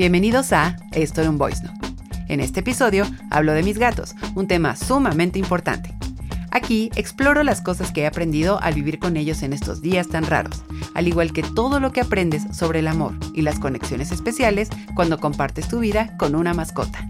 [0.00, 1.88] Bienvenidos a Esto en un Voice Note.
[2.28, 5.92] En este episodio hablo de mis gatos, un tema sumamente importante.
[6.52, 10.24] Aquí exploro las cosas que he aprendido al vivir con ellos en estos días tan
[10.24, 10.62] raros,
[10.94, 15.18] al igual que todo lo que aprendes sobre el amor y las conexiones especiales cuando
[15.18, 17.08] compartes tu vida con una mascota.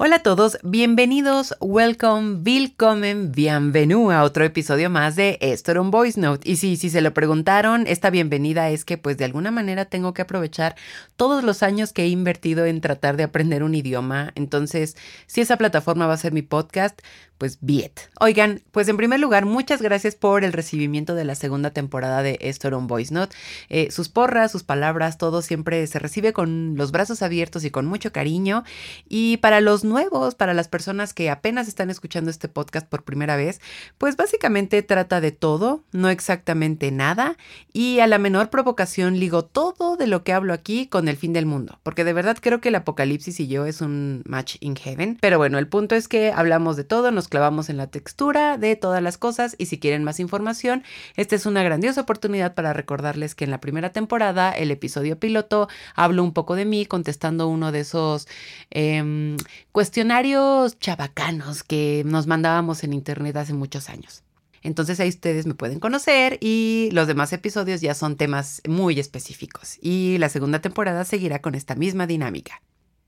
[0.00, 5.90] Hola a todos, bienvenidos, welcome, willkommen, bienvenue a otro episodio más de Esto era un
[5.90, 6.48] Voice Note.
[6.48, 10.14] Y sí, si se lo preguntaron, esta bienvenida es que pues de alguna manera tengo
[10.14, 10.76] que aprovechar
[11.16, 14.30] todos los años que he invertido en tratar de aprender un idioma.
[14.36, 17.00] Entonces, si esa plataforma va a ser mi podcast,
[17.38, 18.10] pues Viet.
[18.20, 22.38] Oigan, pues en primer lugar, muchas gracias por el recibimiento de la segunda temporada de
[22.40, 23.34] Esto un Voice Note.
[23.68, 27.86] Eh, sus porras, sus palabras, todo siempre se recibe con los brazos abiertos y con
[27.86, 28.64] mucho cariño.
[29.08, 33.36] Y para los nuevos, para las personas que apenas están escuchando este podcast por primera
[33.36, 33.60] vez,
[33.96, 37.36] pues básicamente trata de todo, no exactamente nada.
[37.72, 41.32] Y a la menor provocación ligo todo de lo que hablo aquí con el fin
[41.32, 41.78] del mundo.
[41.82, 45.18] Porque de verdad creo que el apocalipsis y yo es un match in heaven.
[45.20, 48.76] Pero bueno, el punto es que hablamos de todo, nos clavamos en la textura de
[48.76, 50.82] todas las cosas y si quieren más información,
[51.16, 55.68] esta es una grandiosa oportunidad para recordarles que en la primera temporada, el episodio piloto,
[55.94, 58.28] hablo un poco de mí contestando uno de esos
[58.70, 59.36] em,
[59.72, 64.22] cuestionarios chabacanos que nos mandábamos en internet hace muchos años.
[64.62, 69.78] Entonces ahí ustedes me pueden conocer y los demás episodios ya son temas muy específicos.
[69.80, 72.60] Y la segunda temporada seguirá con esta misma dinámica.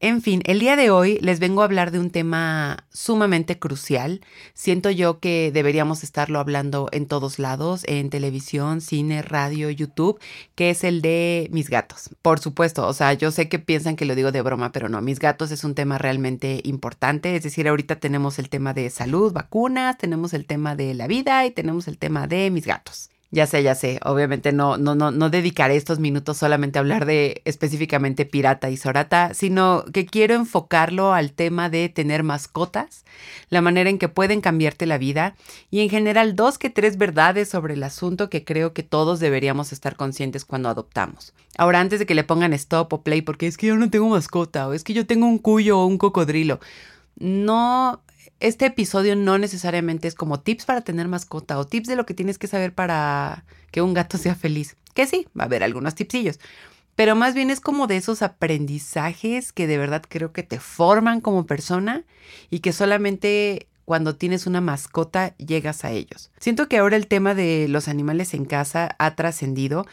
[0.03, 4.23] En fin, el día de hoy les vengo a hablar de un tema sumamente crucial.
[4.55, 10.19] Siento yo que deberíamos estarlo hablando en todos lados, en televisión, cine, radio, YouTube,
[10.55, 12.09] que es el de mis gatos.
[12.23, 15.03] Por supuesto, o sea, yo sé que piensan que lo digo de broma, pero no,
[15.03, 17.37] mis gatos es un tema realmente importante.
[17.37, 21.45] Es decir, ahorita tenemos el tema de salud, vacunas, tenemos el tema de la vida
[21.45, 23.11] y tenemos el tema de mis gatos.
[23.33, 24.01] Ya sé, ya sé.
[24.05, 28.77] Obviamente no, no, no, no dedicaré estos minutos solamente a hablar de específicamente Pirata y
[28.77, 33.05] Sorata, sino que quiero enfocarlo al tema de tener mascotas,
[33.49, 35.37] la manera en que pueden cambiarte la vida
[35.71, 39.73] y en general dos que tres verdades sobre el asunto que creo que todos deberíamos
[39.73, 41.33] estar conscientes cuando adoptamos.
[41.57, 44.09] Ahora, antes de que le pongan stop o play, porque es que yo no tengo
[44.09, 46.59] mascota, o es que yo tengo un cuyo o un cocodrilo.
[47.17, 48.01] No
[48.39, 52.15] este episodio no necesariamente es como tips para tener mascota o tips de lo que
[52.15, 54.77] tienes que saber para que un gato sea feliz.
[54.95, 56.39] Que sí, va a haber algunos tipsillos.
[56.97, 61.21] Pero más bien es como de esos aprendizajes que de verdad creo que te forman
[61.21, 62.05] como persona
[62.51, 66.31] y que solamente cuando tienes una mascota llegas a ellos.
[66.39, 69.87] Siento que ahora el tema de los animales en casa ha trascendido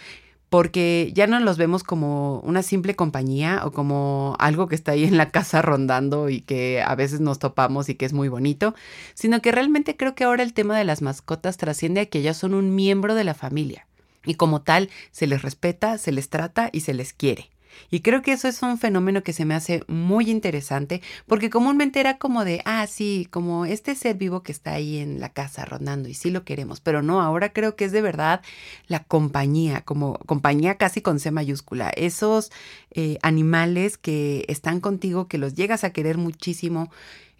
[0.49, 5.03] porque ya no los vemos como una simple compañía o como algo que está ahí
[5.03, 8.73] en la casa rondando y que a veces nos topamos y que es muy bonito,
[9.13, 12.33] sino que realmente creo que ahora el tema de las mascotas trasciende a que ya
[12.33, 13.87] son un miembro de la familia
[14.25, 17.49] y como tal se les respeta, se les trata y se les quiere.
[17.89, 21.99] Y creo que eso es un fenómeno que se me hace muy interesante porque comúnmente
[21.99, 25.65] era como de, ah, sí, como este ser vivo que está ahí en la casa
[25.65, 28.41] rondando y sí lo queremos, pero no, ahora creo que es de verdad
[28.87, 32.51] la compañía, como compañía casi con C mayúscula, esos
[32.91, 36.91] eh, animales que están contigo, que los llegas a querer muchísimo,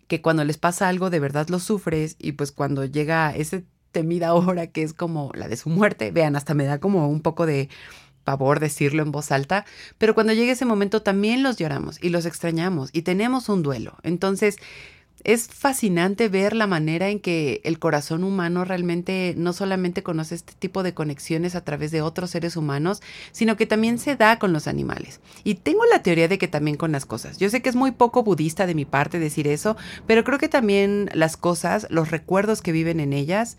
[0.07, 4.33] que cuando les pasa algo de verdad lo sufres y pues cuando llega ese temida
[4.33, 7.45] hora que es como la de su muerte, vean, hasta me da como un poco
[7.45, 7.69] de
[8.27, 9.63] pavor decirlo en voz alta,
[9.97, 13.95] pero cuando llegue ese momento también los lloramos y los extrañamos y tenemos un duelo.
[14.03, 14.57] Entonces,
[15.23, 20.53] es fascinante ver la manera en que el corazón humano realmente no solamente conoce este
[20.59, 23.01] tipo de conexiones a través de otros seres humanos,
[23.31, 25.21] sino que también se da con los animales.
[25.45, 27.37] Y tengo la teoría de que también con las cosas.
[27.37, 30.49] Yo sé que es muy poco budista de mi parte decir eso, pero creo que
[30.49, 33.55] también las cosas, los recuerdos que viven en ellas,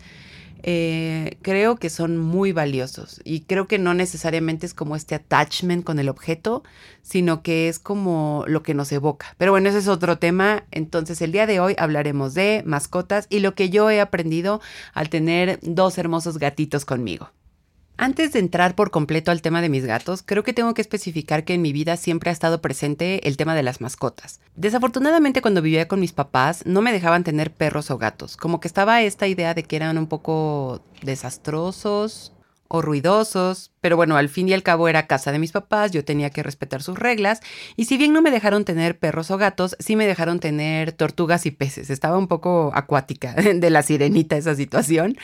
[0.63, 5.83] eh, creo que son muy valiosos y creo que no necesariamente es como este attachment
[5.83, 6.63] con el objeto,
[7.01, 9.35] sino que es como lo que nos evoca.
[9.37, 10.65] Pero bueno, ese es otro tema.
[10.71, 14.61] Entonces el día de hoy hablaremos de mascotas y lo que yo he aprendido
[14.93, 17.31] al tener dos hermosos gatitos conmigo.
[18.01, 21.43] Antes de entrar por completo al tema de mis gatos, creo que tengo que especificar
[21.43, 24.39] que en mi vida siempre ha estado presente el tema de las mascotas.
[24.55, 28.69] Desafortunadamente cuando vivía con mis papás no me dejaban tener perros o gatos, como que
[28.69, 32.31] estaba esta idea de que eran un poco desastrosos
[32.69, 36.05] o ruidosos, pero bueno, al fin y al cabo era casa de mis papás, yo
[36.05, 37.41] tenía que respetar sus reglas,
[37.75, 41.47] y si bien no me dejaron tener perros o gatos, sí me dejaron tener tortugas
[41.47, 45.17] y peces, estaba un poco acuática de la sirenita esa situación,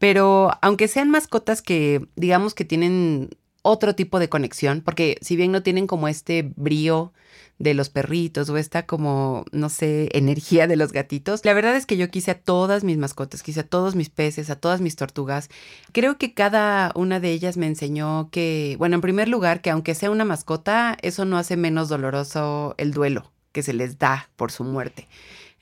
[0.00, 3.28] pero aunque sean mascotas que digamos que tienen
[3.62, 7.12] otro tipo de conexión, porque si bien no tienen como este brío
[7.58, 11.44] de los perritos o esta como, no sé, energía de los gatitos.
[11.44, 14.48] La verdad es que yo quise a todas mis mascotas, quise a todos mis peces,
[14.48, 15.50] a todas mis tortugas.
[15.92, 19.94] Creo que cada una de ellas me enseñó que, bueno, en primer lugar, que aunque
[19.94, 24.50] sea una mascota, eso no hace menos doloroso el duelo que se les da por
[24.50, 25.06] su muerte.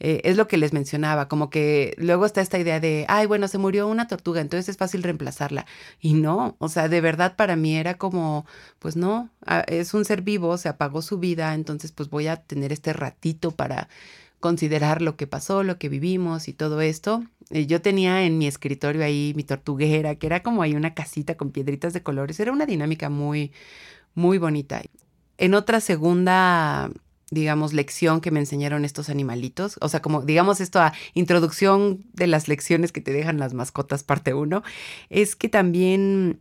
[0.00, 3.49] Eh, es lo que les mencionaba, como que luego está esta idea de, ay, bueno,
[3.49, 5.67] se murió una tortuga, entonces es fácil reemplazarla.
[6.00, 8.47] Y no, o sea, de verdad para mí era como,
[8.79, 9.31] pues no,
[9.67, 13.50] es un ser vivo, se apagó su vida, entonces pues voy a tener este ratito
[13.50, 13.89] para
[14.41, 17.25] considerar lo que pasó, lo que vivimos y todo esto.
[17.50, 21.37] Eh, yo tenía en mi escritorio ahí mi tortuguera, que era como ahí una casita
[21.37, 22.39] con piedritas de colores.
[22.41, 23.53] Era una dinámica muy,
[24.15, 24.83] muy bonita.
[25.39, 26.91] En otra segunda
[27.31, 29.79] digamos, lección que me enseñaron estos animalitos.
[29.81, 34.03] O sea, como, digamos, esto a introducción de las lecciones que te dejan las mascotas,
[34.03, 34.63] parte uno,
[35.11, 36.41] es que también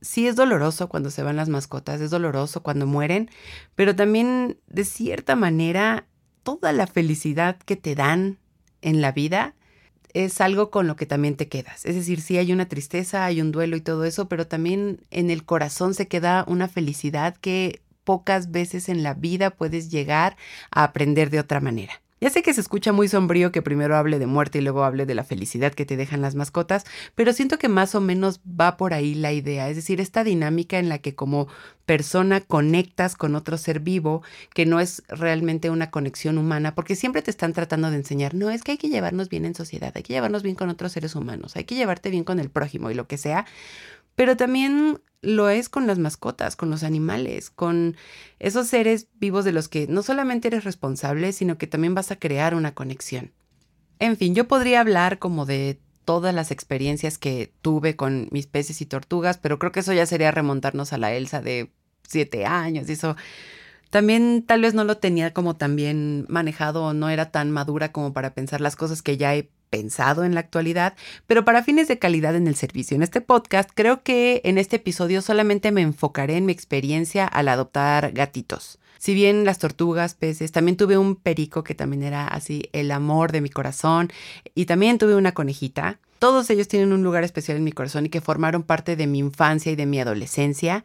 [0.00, 3.30] sí es doloroso cuando se van las mascotas, es doloroso cuando mueren,
[3.74, 6.06] pero también de cierta manera
[6.42, 8.38] toda la felicidad que te dan
[8.82, 9.54] en la vida
[10.12, 11.86] es algo con lo que también te quedas.
[11.86, 15.30] Es decir, sí hay una tristeza, hay un duelo y todo eso, pero también en
[15.30, 20.36] el corazón se queda una felicidad que pocas veces en la vida puedes llegar
[20.70, 22.02] a aprender de otra manera.
[22.22, 25.06] Ya sé que se escucha muy sombrío que primero hable de muerte y luego hable
[25.06, 26.84] de la felicidad que te dejan las mascotas,
[27.16, 30.78] pero siento que más o menos va por ahí la idea, es decir, esta dinámica
[30.78, 31.48] en la que como
[31.84, 34.22] persona conectas con otro ser vivo,
[34.54, 38.50] que no es realmente una conexión humana, porque siempre te están tratando de enseñar, no,
[38.50, 41.16] es que hay que llevarnos bien en sociedad, hay que llevarnos bien con otros seres
[41.16, 43.46] humanos, hay que llevarte bien con el prójimo y lo que sea,
[44.14, 47.96] pero también lo es con las mascotas, con los animales, con
[48.38, 52.16] esos seres vivos de los que no solamente eres responsable, sino que también vas a
[52.16, 53.32] crear una conexión.
[54.00, 58.80] En fin, yo podría hablar como de todas las experiencias que tuve con mis peces
[58.80, 61.70] y tortugas, pero creo que eso ya sería remontarnos a la Elsa de
[62.02, 63.16] siete años y eso
[63.90, 67.92] también tal vez no lo tenía como tan bien manejado o no era tan madura
[67.92, 70.94] como para pensar las cosas que ya he pensado en la actualidad,
[71.26, 72.94] pero para fines de calidad en el servicio.
[72.94, 77.48] En este podcast creo que en este episodio solamente me enfocaré en mi experiencia al
[77.48, 78.78] adoptar gatitos.
[78.98, 83.32] Si bien las tortugas, peces, también tuve un perico que también era así el amor
[83.32, 84.12] de mi corazón
[84.54, 88.08] y también tuve una conejita todos ellos tienen un lugar especial en mi corazón y
[88.08, 90.84] que formaron parte de mi infancia y de mi adolescencia.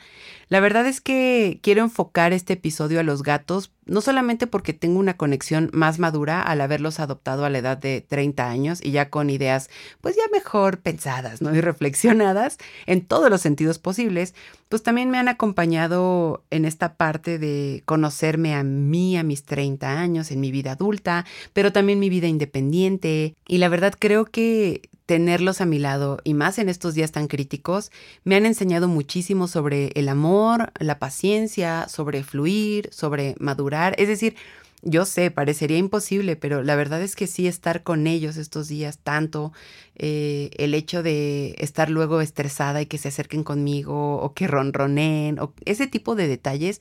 [0.50, 4.98] La verdad es que quiero enfocar este episodio a los gatos, no solamente porque tengo
[4.98, 9.12] una conexión más madura al haberlos adoptado a la edad de 30 años y ya
[9.12, 9.69] con ideas
[10.01, 11.54] pues ya mejor pensadas, ¿no?
[11.54, 12.57] Y reflexionadas
[12.88, 14.34] en todos los sentidos posibles,
[14.69, 20.00] pues también me han acompañado en esta parte de conocerme a mí a mis 30
[20.00, 23.36] años, en mi vida adulta, pero también mi vida independiente.
[23.48, 27.27] Y la verdad creo que tenerlos a mi lado y más en estos días tan
[27.27, 27.92] críticos,
[28.25, 33.95] me han enseñado muchísimo sobre el amor, la paciencia, sobre fluir, sobre madurar.
[33.98, 34.36] Es decir,
[34.83, 39.00] yo sé, parecería imposible, pero la verdad es que sí estar con ellos estos días
[39.00, 39.54] tanto,
[39.95, 45.39] eh, el hecho de estar luego estresada y que se acerquen conmigo o que ronronen
[45.39, 46.80] o ese tipo de detalles,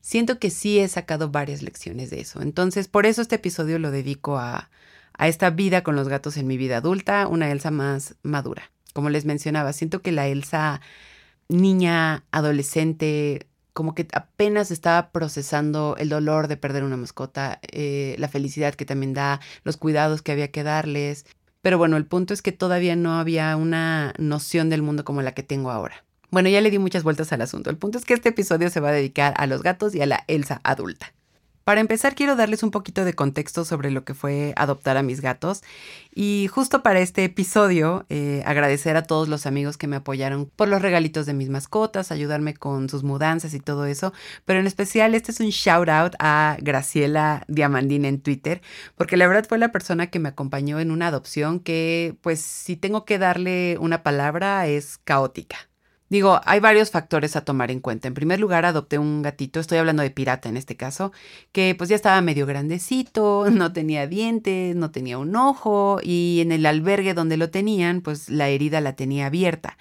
[0.00, 2.40] siento que sí he sacado varias lecciones de eso.
[2.40, 4.70] Entonces, por eso este episodio lo dedico a,
[5.18, 8.70] a esta vida con los gatos en mi vida adulta, una Elsa más madura.
[8.92, 10.80] Como les mencionaba, siento que la Elsa
[11.48, 18.28] niña, adolescente, como que apenas estaba procesando el dolor de perder una mascota, eh, la
[18.28, 21.26] felicidad que también da, los cuidados que había que darles.
[21.60, 25.32] Pero bueno, el punto es que todavía no había una noción del mundo como la
[25.32, 26.04] que tengo ahora.
[26.30, 27.70] Bueno, ya le di muchas vueltas al asunto.
[27.70, 30.06] El punto es que este episodio se va a dedicar a los gatos y a
[30.06, 31.12] la Elsa adulta.
[31.66, 35.20] Para empezar, quiero darles un poquito de contexto sobre lo que fue adoptar a mis
[35.20, 35.64] gatos.
[36.14, 40.68] Y justo para este episodio, eh, agradecer a todos los amigos que me apoyaron por
[40.68, 44.12] los regalitos de mis mascotas, ayudarme con sus mudanzas y todo eso.
[44.44, 48.62] Pero en especial, este es un shout out a Graciela Diamandín en Twitter,
[48.94, 52.76] porque la verdad fue la persona que me acompañó en una adopción que, pues, si
[52.76, 55.68] tengo que darle una palabra, es caótica.
[56.08, 58.06] Digo, hay varios factores a tomar en cuenta.
[58.06, 61.12] En primer lugar, adopté un gatito, estoy hablando de pirata en este caso,
[61.50, 66.52] que pues ya estaba medio grandecito, no tenía dientes, no tenía un ojo y en
[66.52, 69.76] el albergue donde lo tenían, pues la herida la tenía abierta.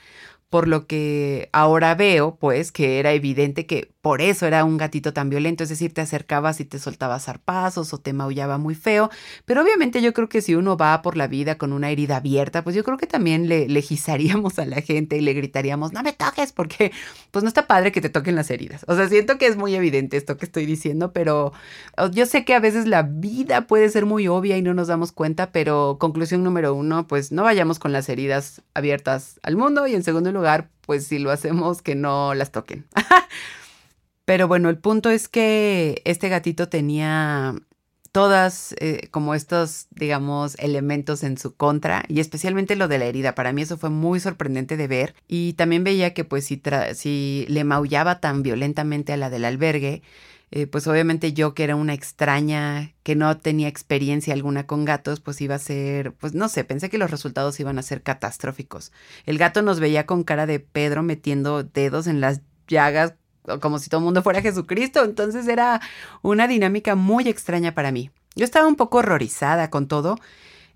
[0.50, 5.14] Por lo que ahora veo, pues, que era evidente que por eso era un gatito
[5.14, 9.10] tan violento, es decir, te acercabas y te soltabas zarpazos o te maullaba muy feo,
[9.46, 12.64] pero obviamente yo creo que si uno va por la vida con una herida abierta,
[12.64, 16.14] pues yo creo que también le legislaríamos a la gente y le gritaríamos, no me
[16.14, 16.92] toques, porque
[17.32, 18.86] pues no está padre que te toquen las heridas.
[18.88, 21.52] O sea, siento que es muy evidente esto que estoy diciendo, pero
[22.12, 25.14] yo sé que a veces la vida puede ser muy obvia y no nos damos
[25.14, 29.96] cuenta, pero conclusión número uno, pues no vayamos con las heridas abiertas al mundo y
[29.96, 32.86] en segundo lugar, pues si lo hacemos, que no las toquen.
[34.25, 37.56] Pero bueno, el punto es que este gatito tenía
[38.15, 43.36] todas eh, como estos, digamos, elementos en su contra y especialmente lo de la herida.
[43.36, 46.62] Para mí eso fue muy sorprendente de ver y también veía que pues si,
[46.94, 50.01] si le maullaba tan violentamente a la del albergue,
[50.52, 55.20] eh, pues obviamente yo que era una extraña, que no tenía experiencia alguna con gatos,
[55.20, 58.92] pues iba a ser, pues no sé, pensé que los resultados iban a ser catastróficos.
[59.25, 63.16] El gato nos veía con cara de Pedro metiendo dedos en las llagas
[63.62, 65.04] como si todo el mundo fuera Jesucristo.
[65.04, 65.82] Entonces era
[66.22, 68.12] una dinámica muy extraña para mí.
[68.36, 70.18] Yo estaba un poco horrorizada con todo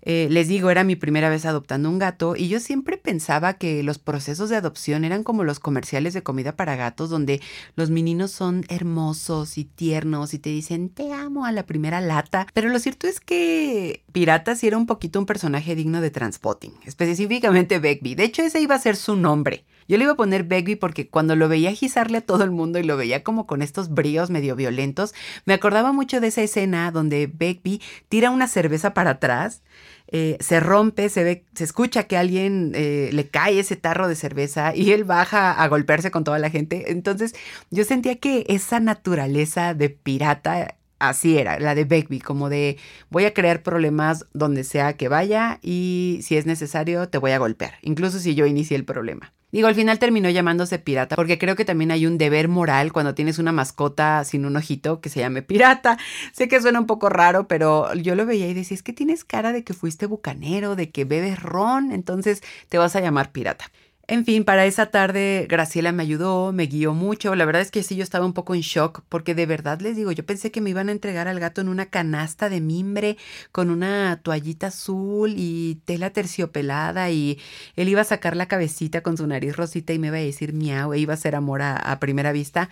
[0.02, 3.82] eh, les digo, era mi primera vez adoptando un gato y yo siempre pensaba que
[3.82, 7.40] los procesos de adopción eran como los comerciales de comida para gatos donde
[7.76, 12.46] los meninos son hermosos y tiernos y te dicen te amo a la primera lata.
[12.54, 16.72] Pero lo cierto es que Pirata sí era un poquito un personaje digno de transpotting,
[16.84, 18.16] específicamente Begbie.
[18.16, 19.64] De hecho, ese iba a ser su nombre.
[19.90, 22.78] Yo le iba a poner Begbie porque cuando lo veía gizarle a todo el mundo
[22.78, 25.14] y lo veía como con estos bríos medio violentos,
[25.46, 29.62] me acordaba mucho de esa escena donde Begbie tira una cerveza para atrás
[30.06, 34.14] eh, se rompe, se ve, se escucha que alguien eh, le cae ese tarro de
[34.14, 36.92] cerveza y él baja a golpearse con toda la gente.
[36.92, 37.34] Entonces
[37.70, 42.78] yo sentía que esa naturaleza de pirata así era, la de Begbie, como de
[43.08, 47.38] voy a crear problemas donde sea que vaya y si es necesario te voy a
[47.38, 49.32] golpear, incluso si yo inicié el problema.
[49.52, 53.14] Digo, al final terminó llamándose pirata porque creo que también hay un deber moral cuando
[53.14, 55.98] tienes una mascota sin un ojito que se llame pirata.
[56.32, 59.24] Sé que suena un poco raro, pero yo lo veía y decía, es que tienes
[59.24, 63.70] cara de que fuiste bucanero, de que bebes ron, entonces te vas a llamar pirata.
[64.10, 67.36] En fin, para esa tarde Graciela me ayudó, me guió mucho.
[67.36, 69.94] La verdad es que sí, yo estaba un poco en shock porque de verdad les
[69.94, 73.18] digo, yo pensé que me iban a entregar al gato en una canasta de mimbre
[73.52, 77.38] con una toallita azul y tela terciopelada y
[77.76, 80.54] él iba a sacar la cabecita con su nariz rosita y me iba a decir
[80.54, 82.68] miau e iba a ser amor a primera vista.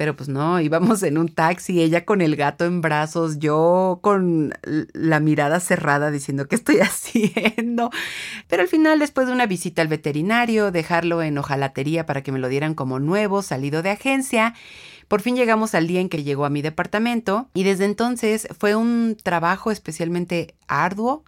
[0.00, 4.54] Pero pues no, íbamos en un taxi, ella con el gato en brazos, yo con
[4.94, 7.90] la mirada cerrada diciendo qué estoy haciendo.
[8.48, 12.38] Pero al final, después de una visita al veterinario, dejarlo en hojalatería para que me
[12.38, 14.54] lo dieran como nuevo, salido de agencia,
[15.06, 18.76] por fin llegamos al día en que llegó a mi departamento y desde entonces fue
[18.76, 21.24] un trabajo especialmente arduo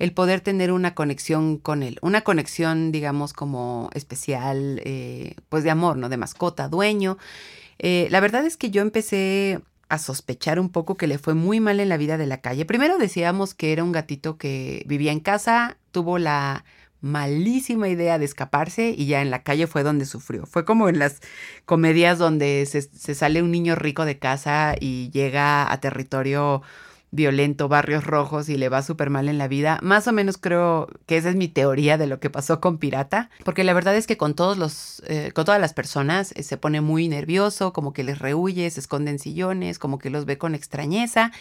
[0.00, 5.70] el poder tener una conexión con él, una conexión digamos como especial, eh, pues de
[5.70, 6.08] amor, ¿no?
[6.08, 7.18] De mascota, dueño.
[7.78, 11.60] Eh, la verdad es que yo empecé a sospechar un poco que le fue muy
[11.60, 12.64] mal en la vida de la calle.
[12.64, 16.64] Primero decíamos que era un gatito que vivía en casa, tuvo la
[17.00, 20.46] malísima idea de escaparse y ya en la calle fue donde sufrió.
[20.46, 21.20] Fue como en las
[21.64, 26.62] comedias donde se, se sale un niño rico de casa y llega a territorio
[27.10, 29.78] violento, barrios rojos y le va súper mal en la vida.
[29.82, 33.30] Más o menos creo que esa es mi teoría de lo que pasó con Pirata,
[33.44, 36.56] porque la verdad es que con todos los, eh, con todas las personas eh, se
[36.56, 40.38] pone muy nervioso, como que les rehuye, se esconde en sillones, como que los ve
[40.38, 41.32] con extrañeza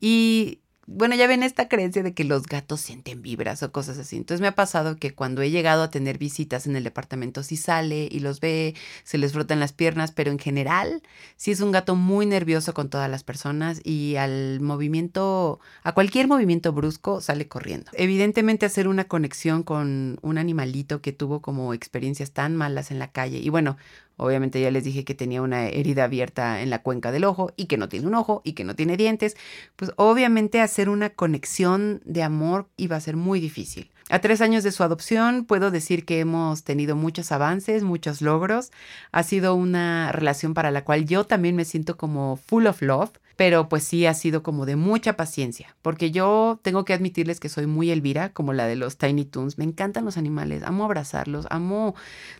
[0.00, 4.16] y bueno, ya ven esta creencia de que los gatos sienten vibras o cosas así.
[4.16, 7.56] Entonces me ha pasado que cuando he llegado a tener visitas en el departamento, sí
[7.56, 11.02] sale y los ve, se les frotan las piernas, pero en general
[11.36, 16.28] sí es un gato muy nervioso con todas las personas y al movimiento, a cualquier
[16.28, 17.90] movimiento brusco sale corriendo.
[17.94, 23.10] Evidentemente hacer una conexión con un animalito que tuvo como experiencias tan malas en la
[23.10, 23.76] calle y bueno,
[24.16, 27.66] Obviamente ya les dije que tenía una herida abierta en la cuenca del ojo y
[27.66, 29.36] que no tiene un ojo y que no tiene dientes.
[29.76, 33.90] Pues obviamente hacer una conexión de amor iba a ser muy difícil.
[34.08, 38.70] A tres años de su adopción puedo decir que hemos tenido muchos avances, muchos logros.
[39.10, 43.10] Ha sido una relación para la cual yo también me siento como full of love
[43.36, 47.50] pero pues sí ha sido como de mucha paciencia, porque yo tengo que admitirles que
[47.50, 51.46] soy muy Elvira, como la de los Tiny Toons, me encantan los animales, amo abrazarlos,
[51.50, 51.94] amo,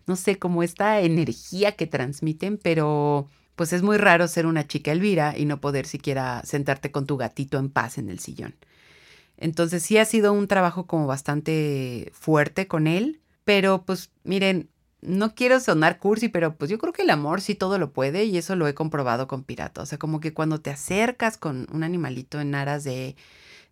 [0.07, 4.93] no sé, como esta energía que transmiten, pero pues es muy raro ser una chica
[4.93, 8.55] Elvira y no poder siquiera sentarte con tu gatito en paz en el sillón.
[9.39, 14.71] Entonces sí ha sido un trabajo como bastante fuerte con él, pero pues miren,
[15.03, 18.25] no quiero sonar cursi, pero pues yo creo que el amor sí todo lo puede
[18.25, 19.83] y eso lo he comprobado con Pirata.
[19.83, 23.15] O sea, como que cuando te acercas con un animalito en aras de,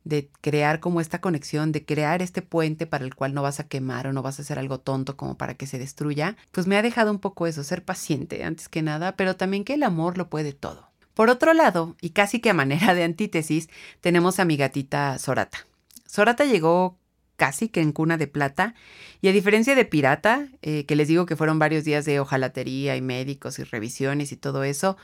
[0.05, 3.67] de crear como esta conexión, de crear este puente para el cual no vas a
[3.69, 6.77] quemar o no vas a hacer algo tonto como para que se destruya, pues me
[6.77, 10.19] ha dejado un poco eso, ser paciente antes que nada, pero también que el amor
[10.19, 10.91] lo puede todo.
[11.15, 13.69] Por otro lado, y casi que a manera de antítesis,
[14.01, 15.67] tenemos a mi gatita Sorata.
[16.07, 16.99] Sorata llegó
[17.37, 18.75] casi que en cuna de plata.
[19.21, 22.97] Y a diferencia de Pirata, eh, que les digo que fueron varios días de hojalatería
[22.97, 24.97] y médicos y revisiones y todo eso,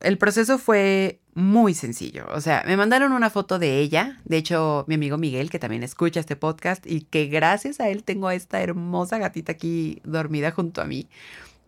[0.00, 2.26] El proceso fue muy sencillo.
[2.34, 4.20] O sea, me mandaron una foto de ella.
[4.24, 8.04] De hecho, mi amigo Miguel, que también escucha este podcast y que gracias a él
[8.04, 11.08] tengo a esta hermosa gatita aquí dormida junto a mí.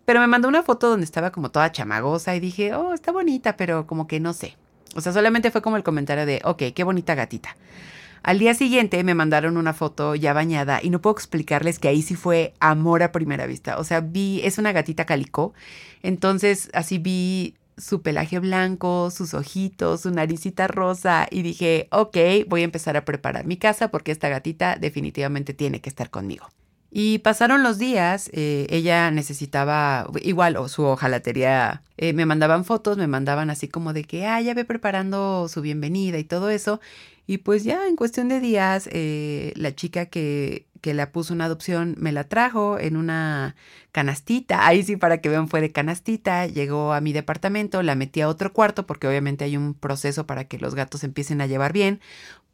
[0.08, 3.58] Pero me mandó una foto donde estaba como toda chamagosa y dije, oh, está bonita,
[3.58, 4.56] pero como que no sé.
[4.94, 7.54] O sea, solamente fue como el comentario de, ok, qué bonita gatita.
[8.22, 12.00] Al día siguiente me mandaron una foto ya bañada y no puedo explicarles que ahí
[12.00, 13.76] sí fue amor a primera vista.
[13.78, 15.52] O sea, vi, es una gatita calicó.
[16.02, 22.62] Entonces así vi su pelaje blanco, sus ojitos, su naricita rosa y dije, ok, voy
[22.62, 26.46] a empezar a preparar mi casa porque esta gatita definitivamente tiene que estar conmigo.
[26.90, 32.96] Y pasaron los días, eh, ella necesitaba, igual, o su ojalatería, eh, me mandaban fotos,
[32.96, 36.80] me mandaban así como de que, ah, ya ve preparando su bienvenida y todo eso.
[37.26, 41.44] Y pues ya en cuestión de días, eh, la chica que, que la puso una
[41.44, 43.54] adopción me la trajo en una
[43.92, 44.66] canastita.
[44.66, 46.46] Ahí sí, para que vean, fue de canastita.
[46.46, 50.44] Llegó a mi departamento, la metí a otro cuarto porque obviamente hay un proceso para
[50.44, 52.00] que los gatos empiecen a llevar bien.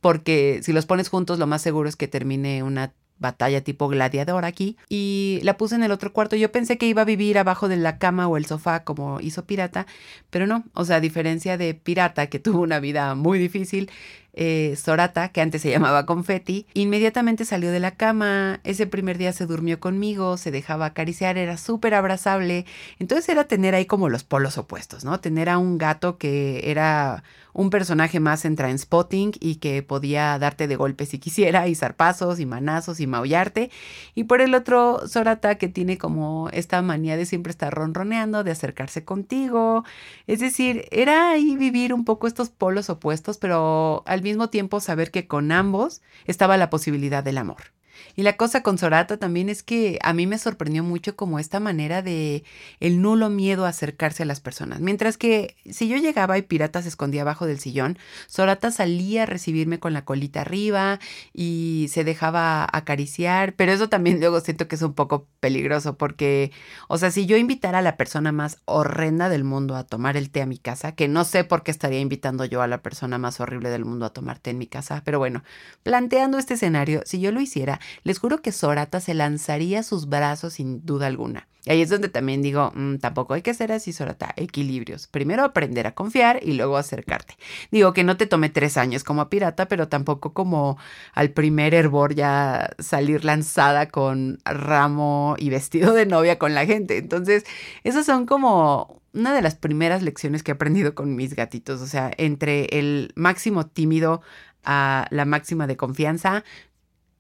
[0.00, 2.92] Porque si los pones juntos, lo más seguro es que termine una
[3.24, 6.36] batalla tipo gladiador aquí y la puse en el otro cuarto.
[6.36, 9.44] Yo pensé que iba a vivir abajo de la cama o el sofá como hizo
[9.44, 9.86] Pirata,
[10.30, 13.90] pero no, o sea, a diferencia de Pirata que tuvo una vida muy difícil,
[14.34, 19.32] eh, Sorata, que antes se llamaba Confetti, inmediatamente salió de la cama, ese primer día
[19.32, 22.66] se durmió conmigo, se dejaba acariciar, era súper abrazable,
[22.98, 25.20] entonces era tener ahí como los polos opuestos, ¿no?
[25.20, 27.22] Tener a un gato que era
[27.54, 32.40] un personaje más en Spotting y que podía darte de golpe si quisiera, y zarpazos
[32.40, 33.70] y manazos y maullarte.
[34.14, 38.50] Y por el otro, Sorata, que tiene como esta manía de siempre estar ronroneando, de
[38.50, 39.84] acercarse contigo.
[40.26, 45.10] Es decir, era ahí vivir un poco estos polos opuestos, pero al mismo tiempo saber
[45.10, 47.74] que con ambos estaba la posibilidad del amor.
[48.16, 51.60] Y la cosa con Sorata también es que a mí me sorprendió mucho como esta
[51.60, 52.44] manera de
[52.80, 54.80] el nulo miedo a acercarse a las personas.
[54.80, 59.26] Mientras que si yo llegaba y Pirata se escondía abajo del sillón, Sorata salía a
[59.26, 60.98] recibirme con la colita arriba
[61.32, 66.52] y se dejaba acariciar, pero eso también luego siento que es un poco peligroso porque,
[66.88, 70.30] o sea, si yo invitara a la persona más horrenda del mundo a tomar el
[70.30, 73.18] té a mi casa, que no sé por qué estaría invitando yo a la persona
[73.18, 75.42] más horrible del mundo a tomar té en mi casa, pero bueno,
[75.82, 80.08] planteando este escenario, si yo lo hiciera, les juro que Sorata se lanzaría a sus
[80.08, 81.48] brazos sin duda alguna.
[81.66, 85.06] Y ahí es donde también digo, mm, tampoco hay que ser así, Sorata, equilibrios.
[85.06, 87.36] Primero aprender a confiar y luego acercarte.
[87.70, 90.76] Digo que no te tome tres años como pirata, pero tampoco como
[91.14, 96.98] al primer hervor ya salir lanzada con ramo y vestido de novia con la gente.
[96.98, 97.44] Entonces,
[97.82, 101.80] esas son como una de las primeras lecciones que he aprendido con mis gatitos.
[101.80, 104.20] O sea, entre el máximo tímido
[104.64, 106.44] a la máxima de confianza,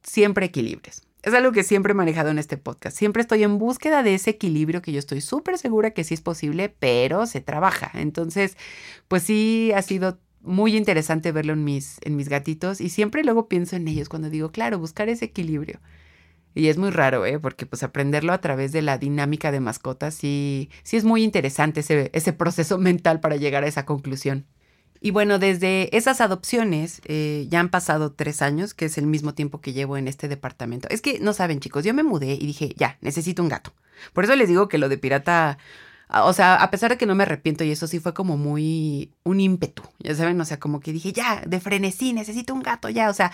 [0.04, 1.02] siempre equilibres.
[1.22, 2.96] Es algo que siempre he manejado en este podcast.
[2.96, 6.20] Siempre estoy en búsqueda de ese equilibrio que yo estoy súper segura que sí es
[6.20, 7.90] posible, pero se trabaja.
[7.94, 8.58] Entonces,
[9.08, 13.48] pues sí ha sido muy interesante verlo en mis, en mis gatitos y siempre luego
[13.48, 15.80] pienso en ellos cuando digo, claro, buscar ese equilibrio.
[16.54, 17.40] Y es muy raro, ¿eh?
[17.40, 21.80] Porque pues aprenderlo a través de la dinámica de mascotas sí, sí es muy interesante
[21.80, 24.46] ese, ese proceso mental para llegar a esa conclusión.
[25.04, 29.34] Y bueno, desde esas adopciones eh, ya han pasado tres años, que es el mismo
[29.34, 30.88] tiempo que llevo en este departamento.
[30.90, 33.74] Es que no saben, chicos, yo me mudé y dije, ya, necesito un gato.
[34.14, 35.58] Por eso les digo que lo de pirata,
[36.08, 39.12] o sea, a pesar de que no me arrepiento y eso sí fue como muy
[39.24, 42.88] un ímpetu, ya saben, o sea, como que dije, ya, de frenesí, necesito un gato,
[42.88, 43.30] ya, o sea,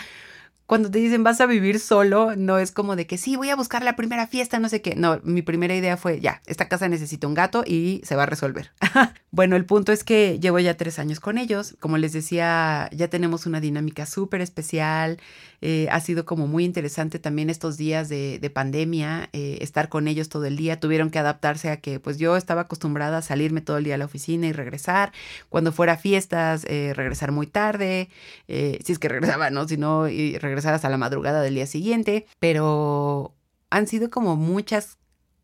[0.70, 3.56] cuando te dicen vas a vivir solo, no es como de que sí, voy a
[3.56, 4.94] buscar la primera fiesta, no sé qué.
[4.94, 8.26] No, mi primera idea fue, ya, esta casa necesita un gato y se va a
[8.26, 8.70] resolver.
[9.32, 11.74] bueno, el punto es que llevo ya tres años con ellos.
[11.80, 15.18] Como les decía, ya tenemos una dinámica súper especial.
[15.62, 20.28] Eh, ha sido como muy interesante también estos días de, pandemia, eh, estar con ellos
[20.28, 20.78] todo el día.
[20.78, 23.98] Tuvieron que adaptarse a que pues yo estaba acostumbrada a salirme todo el día a
[23.98, 25.12] la oficina y regresar.
[25.48, 28.08] Cuando fuera fiestas, eh, regresar muy tarde.
[28.46, 29.66] si es que regresaba, ¿no?
[29.66, 32.26] Si no, y regresar hasta la madrugada del día siguiente.
[32.38, 33.34] Pero
[33.70, 34.98] han sido como muchas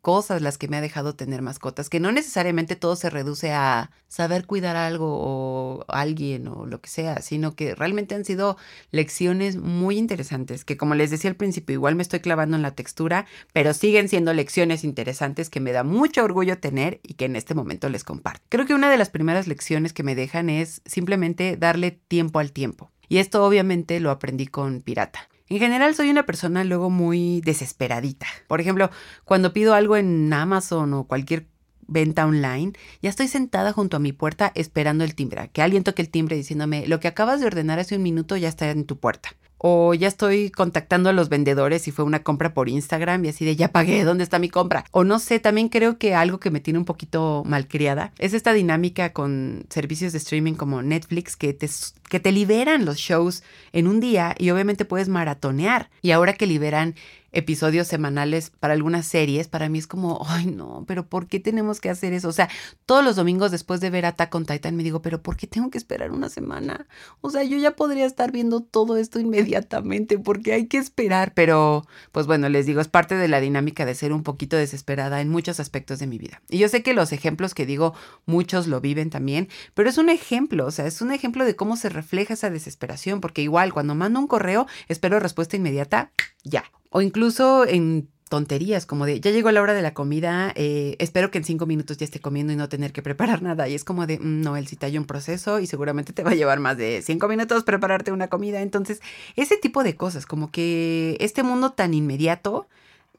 [0.07, 3.91] cosas las que me ha dejado tener mascotas, que no necesariamente todo se reduce a
[4.07, 8.57] saber cuidar algo o alguien o lo que sea, sino que realmente han sido
[8.93, 12.77] lecciones muy interesantes, que como les decía al principio, igual me estoy clavando en la
[12.77, 17.35] textura, pero siguen siendo lecciones interesantes que me da mucho orgullo tener y que en
[17.35, 18.45] este momento les comparto.
[18.49, 22.53] Creo que una de las primeras lecciones que me dejan es simplemente darle tiempo al
[22.53, 22.93] tiempo.
[23.09, 25.29] Y esto obviamente lo aprendí con Pirata.
[25.49, 28.27] En general soy una persona luego muy desesperadita.
[28.49, 28.91] Por ejemplo,
[29.25, 31.47] cuando pido algo en Amazon o cualquier
[31.87, 36.03] venta online, ya estoy sentada junto a mi puerta esperando el timbre, que alguien toque
[36.03, 38.99] el timbre diciéndome, lo que acabas de ordenar hace un minuto ya está en tu
[38.99, 39.31] puerta.
[39.59, 43.47] O ya estoy contactando a los vendedores y fue una compra por Instagram y así
[43.47, 44.85] de ya pagué, ¿dónde está mi compra?
[44.91, 48.53] O no sé, también creo que algo que me tiene un poquito malcriada es esta
[48.53, 51.71] dinámica con servicios de streaming como Netflix que te,
[52.09, 53.43] que te liberan los shows
[53.73, 55.91] en un día y obviamente puedes maratonear.
[56.03, 56.95] Y ahora que liberan
[57.37, 61.81] episodios semanales para algunas series, para mí es como, ay no, pero ¿por qué tenemos
[61.81, 62.29] que hacer eso?
[62.29, 62.49] O sea,
[62.87, 65.71] todos los domingos después de ver Attack on Titan me digo, pero ¿por qué tengo
[65.71, 66.87] que esperar una semana?
[67.21, 71.87] O sea, yo ya podría estar viendo todo esto inmediatamente, porque hay que esperar, pero
[72.11, 75.29] pues bueno, les digo, es parte de la dinámica de ser un poquito desesperada en
[75.29, 76.41] muchos aspectos de mi vida.
[76.49, 80.09] Y yo sé que los ejemplos que digo, muchos lo viven también, pero es un
[80.09, 83.97] ejemplo, o sea, es un ejemplo de cómo se refleja esa desesperación, porque igual cuando
[83.97, 86.13] mando un correo, espero respuesta inmediata,
[86.45, 86.65] ya.
[86.91, 91.31] O incluso en tonterías como de, ya llegó la hora de la comida, eh, espero
[91.31, 93.69] que en cinco minutos ya esté comiendo y no tener que preparar nada.
[93.69, 96.31] Y es como de, mm, no, el cita hay un proceso y seguramente te va
[96.31, 98.61] a llevar más de cinco minutos prepararte una comida.
[98.61, 99.01] Entonces,
[99.37, 102.67] ese tipo de cosas, como que este mundo tan inmediato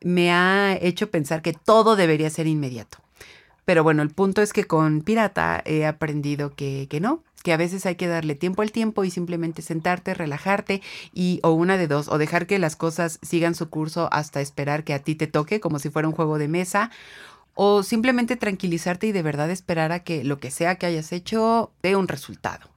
[0.01, 2.99] me ha hecho pensar que todo debería ser inmediato.
[3.65, 7.55] Pero bueno, el punto es que con Pirata he aprendido que, que no, que a
[7.55, 10.81] veces hay que darle tiempo al tiempo y simplemente sentarte, relajarte
[11.13, 14.83] y o una de dos, o dejar que las cosas sigan su curso hasta esperar
[14.83, 16.91] que a ti te toque como si fuera un juego de mesa,
[17.53, 21.71] o simplemente tranquilizarte y de verdad esperar a que lo que sea que hayas hecho
[21.81, 22.67] dé un resultado.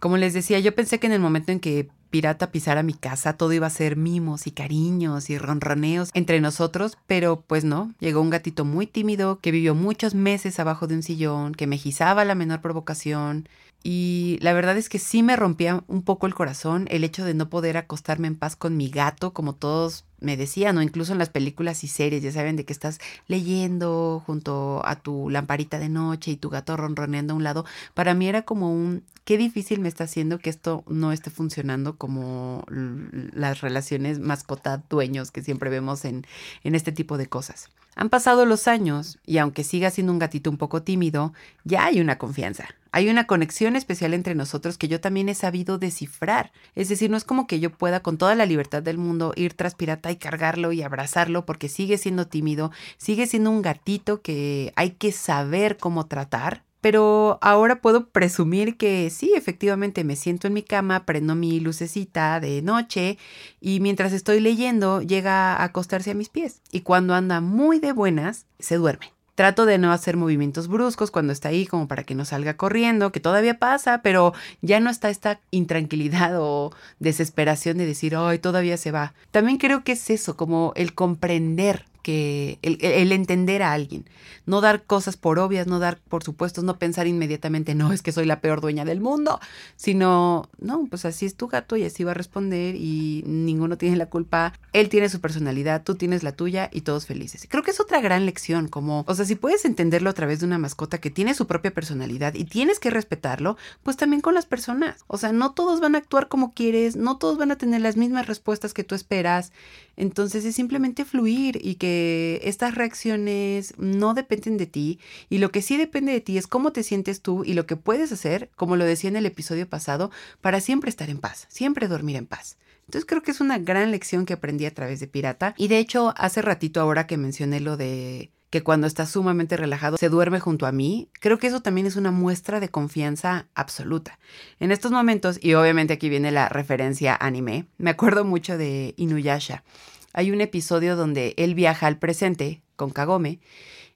[0.00, 3.34] Como les decía, yo pensé que en el momento en que pirata pisara mi casa,
[3.34, 8.20] todo iba a ser mimos y cariños y ronroneos entre nosotros, pero pues no, llegó
[8.20, 12.24] un gatito muy tímido que vivió muchos meses abajo de un sillón, que me gizaba
[12.24, 13.48] la menor provocación,
[13.82, 17.34] y la verdad es que sí me rompía un poco el corazón el hecho de
[17.34, 21.18] no poder acostarme en paz con mi gato, como todos me decían, o incluso en
[21.18, 25.88] las películas y series, ya saben, de que estás leyendo junto a tu lamparita de
[25.88, 27.64] noche y tu gato ronroneando a un lado.
[27.94, 31.96] Para mí era como un, qué difícil me está haciendo que esto no esté funcionando
[31.96, 36.26] como las relaciones mascota-dueños que siempre vemos en,
[36.64, 37.70] en este tipo de cosas.
[37.96, 41.32] Han pasado los años y aunque siga siendo un gatito un poco tímido,
[41.64, 42.68] ya hay una confianza.
[42.92, 46.50] Hay una conexión especial entre nosotros que yo también he sabido descifrar.
[46.74, 49.54] Es decir, no es como que yo pueda con toda la libertad del mundo ir
[49.54, 54.72] tras pirata y cargarlo y abrazarlo porque sigue siendo tímido, sigue siendo un gatito que
[54.76, 60.54] hay que saber cómo tratar pero ahora puedo presumir que sí, efectivamente me siento en
[60.54, 63.18] mi cama, prendo mi lucecita de noche
[63.60, 66.62] y mientras estoy leyendo llega a acostarse a mis pies.
[66.70, 69.19] Y cuando anda muy de buenas, se duerme.
[69.34, 73.12] Trato de no hacer movimientos bruscos cuando está ahí como para que no salga corriendo,
[73.12, 78.76] que todavía pasa, pero ya no está esta intranquilidad o desesperación de decir, ay, todavía
[78.76, 79.14] se va.
[79.30, 84.08] También creo que es eso, como el comprender que el, entender a alguien,
[84.46, 88.12] no dar cosas por obvias, no dar por supuestos, no pensar inmediatamente, no, es que
[88.12, 89.40] soy la peor dueña del mundo,
[89.76, 93.96] sino, no, pues así es tu gato y así va a responder y ninguno tiene
[93.96, 97.46] la culpa, él tiene su personalidad, tú tienes la tuya y todos felices.
[97.48, 100.46] Creo que es otra gran lección, como, o sea, si puedes entenderlo a través de
[100.46, 104.46] una mascota que tiene su propia personalidad y tienes que respetarlo, pues también con las
[104.46, 107.80] personas, o sea, no todos van a actuar como quieres, no todos van a tener
[107.80, 109.52] las mismas respuestas que tú esperas,
[109.96, 111.99] entonces es simplemente fluir y que
[112.42, 116.72] estas reacciones no dependen de ti y lo que sí depende de ti es cómo
[116.72, 120.10] te sientes tú y lo que puedes hacer, como lo decía en el episodio pasado,
[120.40, 122.56] para siempre estar en paz, siempre dormir en paz.
[122.86, 125.78] Entonces creo que es una gran lección que aprendí a través de Pirata y de
[125.78, 130.40] hecho hace ratito ahora que mencioné lo de que cuando está sumamente relajado se duerme
[130.40, 134.18] junto a mí, creo que eso también es una muestra de confianza absoluta.
[134.58, 139.62] En estos momentos, y obviamente aquí viene la referencia anime, me acuerdo mucho de Inuyasha.
[140.12, 143.40] Hay un episodio donde él viaja al presente con Kagome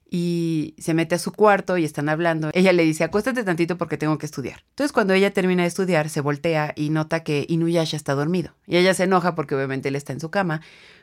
[0.09, 2.49] y se mete a su cuarto y están hablando.
[2.53, 4.63] Ella le dice, acuéstate tantito porque tengo que estudiar.
[4.69, 8.55] Entonces cuando ella termina de estudiar, se voltea y nota que Inuyasha está dormido.
[8.65, 10.61] Y ella se enoja porque obviamente él está en su cama,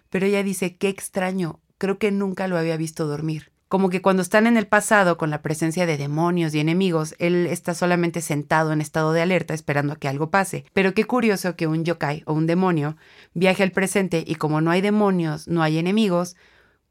[0.09, 3.52] pero ella dice, qué extraño, creo que nunca lo había visto dormir.
[3.73, 7.47] Como que cuando están en el pasado con la presencia de demonios y enemigos, él
[7.47, 10.67] está solamente sentado en estado de alerta esperando a que algo pase.
[10.75, 12.99] Pero qué curioso que un yokai o un demonio
[13.33, 16.37] viaje al presente y como no hay demonios, no hay enemigos,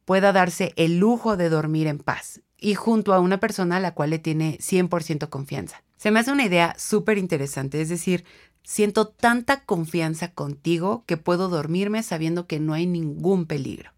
[0.05, 3.93] pueda darse el lujo de dormir en paz y junto a una persona a la
[3.93, 5.83] cual le tiene 100% confianza.
[5.97, 8.25] Se me hace una idea súper interesante, es decir,
[8.63, 13.91] siento tanta confianza contigo que puedo dormirme sabiendo que no hay ningún peligro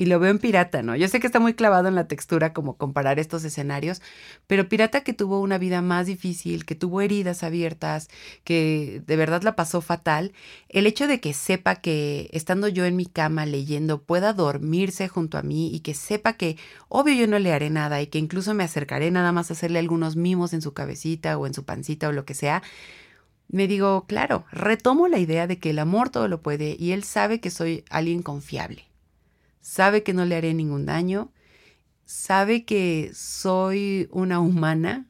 [0.00, 0.96] y lo veo en Pirata, ¿no?
[0.96, 4.00] Yo sé que está muy clavado en la textura como comparar estos escenarios,
[4.46, 8.08] pero Pirata que tuvo una vida más difícil, que tuvo heridas abiertas,
[8.42, 10.32] que de verdad la pasó fatal,
[10.70, 15.36] el hecho de que sepa que estando yo en mi cama leyendo pueda dormirse junto
[15.36, 16.56] a mí y que sepa que
[16.88, 19.80] obvio yo no le haré nada y que incluso me acercaré nada más a hacerle
[19.80, 22.62] algunos mimos en su cabecita o en su pancita o lo que sea,
[23.48, 27.04] me digo, claro, retomo la idea de que el amor todo lo puede y él
[27.04, 28.89] sabe que soy alguien confiable.
[29.60, 31.32] Sabe que no le haré ningún daño.
[32.04, 35.06] Sabe que soy una humana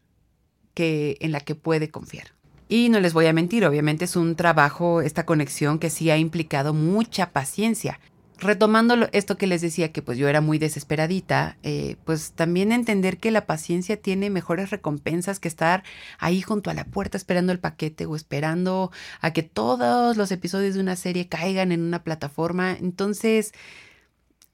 [0.75, 2.29] que, en la que puede confiar.
[2.69, 6.19] Y no les voy a mentir, obviamente es un trabajo, esta conexión que sí ha
[6.19, 7.99] implicado mucha paciencia
[8.41, 13.19] retomando esto que les decía, que pues yo era muy desesperadita, eh, pues también entender
[13.19, 15.85] que la paciencia tiene mejores recompensas que estar
[16.19, 20.75] ahí junto a la puerta esperando el paquete o esperando a que todos los episodios
[20.75, 22.73] de una serie caigan en una plataforma.
[22.73, 23.53] Entonces,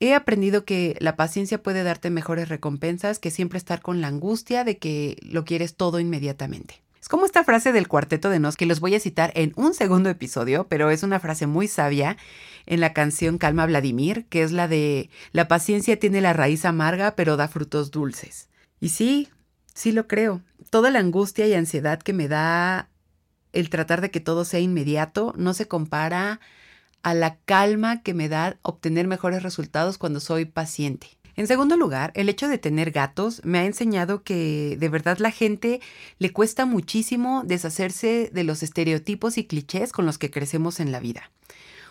[0.01, 4.65] he aprendido que la paciencia puede darte mejores recompensas que siempre estar con la angustia
[4.65, 6.83] de que lo quieres todo inmediatamente.
[7.01, 9.75] Es como esta frase del cuarteto de Nos que los voy a citar en un
[9.75, 12.17] segundo episodio, pero es una frase muy sabia
[12.67, 17.15] en la canción Calma Vladimir, que es la de La paciencia tiene la raíz amarga,
[17.15, 18.49] pero da frutos dulces.
[18.81, 19.29] Y sí,
[19.73, 20.43] sí lo creo.
[20.71, 22.89] Toda la angustia y ansiedad que me da
[23.53, 26.41] el tratar de que todo sea inmediato no se compara
[27.07, 31.07] a la calma que me da obtener mejores resultados cuando soy paciente.
[31.37, 35.31] En segundo lugar, el hecho de tener gatos me ha enseñado que de verdad la
[35.31, 35.81] gente
[36.19, 40.99] le cuesta muchísimo deshacerse de los estereotipos y clichés con los que crecemos en la
[40.99, 41.31] vida.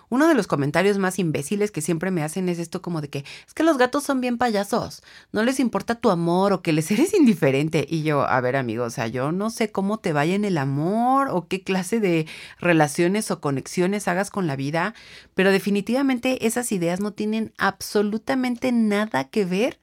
[0.10, 3.26] Uno de los comentarios más imbéciles que siempre me hacen es esto como de que
[3.48, 6.92] es que los gatos son bien payasos, no les importa tu amor o que les
[6.92, 7.86] eres indiferente.
[7.90, 10.58] Y yo, a ver amigo, o sea, yo no sé cómo te vaya en el
[10.58, 12.28] amor o qué clase de
[12.60, 14.94] relaciones o conexiones hagas con la vida,
[15.34, 19.80] pero definitivamente esas ideas no tienen absolutamente nada que ver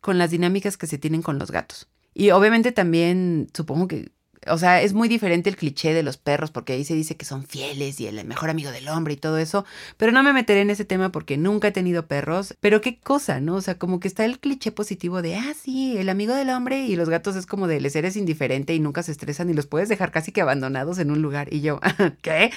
[0.00, 1.88] con las dinámicas que se tienen con los gatos.
[2.14, 4.11] Y obviamente también supongo que
[4.48, 7.24] o sea, es muy diferente el cliché de los perros porque ahí se dice que
[7.24, 9.64] son fieles y el mejor amigo del hombre y todo eso,
[9.96, 13.40] pero no me meteré en ese tema porque nunca he tenido perros, pero qué cosa,
[13.40, 13.56] ¿no?
[13.56, 16.86] O sea, como que está el cliché positivo de, ah, sí, el amigo del hombre
[16.86, 19.66] y los gatos es como de, les eres indiferente y nunca se estresan y los
[19.66, 21.52] puedes dejar casi que abandonados en un lugar.
[21.52, 21.80] Y yo,
[22.22, 22.50] ¿qué?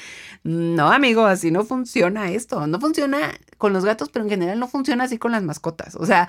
[0.43, 2.67] No, amigo, así no funciona esto.
[2.67, 5.95] No funciona con los gatos, pero en general no funciona así con las mascotas.
[5.95, 6.27] O sea,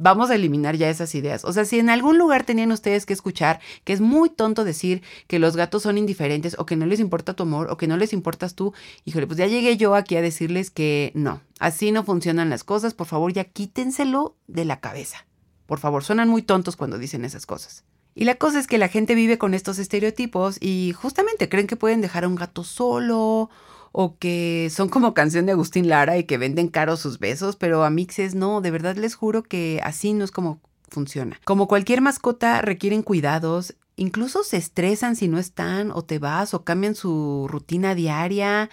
[0.00, 1.44] Vamos a eliminar ya esas ideas.
[1.44, 5.02] O sea, si en algún lugar tenían ustedes que escuchar que es muy tonto decir
[5.26, 7.96] que los gatos son indiferentes o que no les importa tu amor o que no
[7.96, 8.72] les importas tú,
[9.04, 12.94] híjole, pues ya llegué yo aquí a decirles que no, así no funcionan las cosas.
[12.94, 15.26] Por favor, ya quítenselo de la cabeza.
[15.66, 17.84] Por favor, suenan muy tontos cuando dicen esas cosas.
[18.14, 21.76] Y la cosa es que la gente vive con estos estereotipos y justamente creen que
[21.76, 23.50] pueden dejar a un gato solo
[23.92, 27.84] o que son como canción de Agustín Lara y que venden caros sus besos, pero
[27.84, 31.40] a mixes no, de verdad les juro que así no es como funciona.
[31.44, 36.64] Como cualquier mascota requieren cuidados, incluso se estresan si no están o te vas o
[36.64, 38.70] cambian su rutina diaria.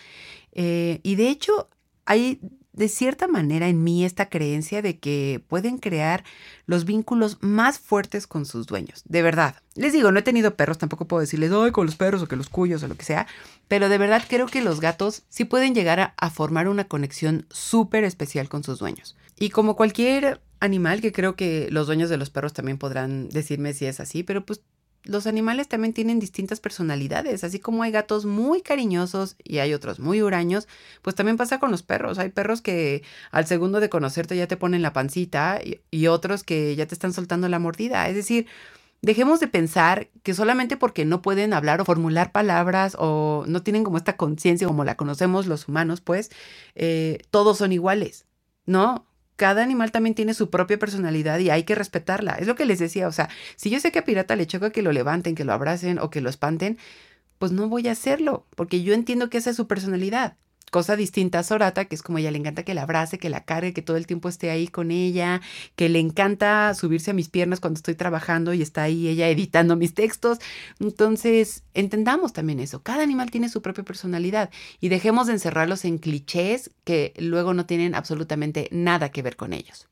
[0.54, 1.70] Eh, y de hecho
[2.06, 2.40] hay
[2.76, 6.24] de cierta manera en mí esta creencia de que pueden crear
[6.66, 9.04] los vínculos más fuertes con sus dueños.
[9.06, 9.56] De verdad.
[9.76, 12.36] Les digo, no he tenido perros, tampoco puedo decirles, ay, con los perros o que
[12.36, 13.28] los cuyos o lo que sea,
[13.68, 17.46] pero de verdad creo que los gatos sí pueden llegar a, a formar una conexión
[17.50, 19.16] súper especial con sus dueños.
[19.38, 23.74] Y como cualquier animal, que creo que los dueños de los perros también podrán decirme
[23.74, 24.62] si es así, pero pues
[25.06, 30.00] los animales también tienen distintas personalidades, así como hay gatos muy cariñosos y hay otros
[30.00, 30.68] muy huraños,
[31.02, 32.20] pues también pasa con los perros.
[32.20, 36.76] Hay perros que al segundo de conocerte ya te ponen la pancita y, otros que
[36.76, 38.08] ya te están soltando la mordida.
[38.10, 38.48] Es decir,
[39.02, 43.84] dejemos de pensar que solamente porque no pueden hablar o formular palabras o no tienen
[43.84, 46.32] como esta conciencia como la conocemos los humanos, pues
[46.76, 48.26] eh, todos son iguales.
[48.66, 52.34] No, cada animal también tiene su propia personalidad y hay que respetarla.
[52.34, 54.72] Es lo que les decía, o sea, si yo sé que a Pirata le choca
[54.72, 56.78] que lo levanten, que lo abracen o que lo espanten,
[57.40, 60.38] pues no voy a hacerlo, porque yo entiendo que esa es su personalidad.
[60.76, 63.46] Cosa distinta a Sorata, que es como ella le encanta que la abrace, que la
[63.46, 65.40] cargue, que todo el tiempo esté ahí con ella,
[65.78, 69.78] que le encanta subirse a mis piernas cuando estoy trabajando y está ahí ella editando
[69.78, 70.40] mis textos.
[70.82, 72.84] Entonces, entendamos también eso.
[72.84, 74.50] Cada animal tiene su propia personalidad
[74.82, 79.54] y dejemos de encerrarlos en clichés que luego no tienen absolutamente nada que ver con
[79.54, 79.88] ellos.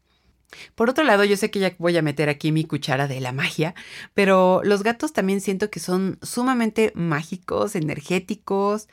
[0.75, 3.31] Por otro lado, yo sé que ya voy a meter aquí mi cuchara de la
[3.31, 3.73] magia,
[4.13, 8.89] pero los gatos también siento que son sumamente mágicos, energéticos,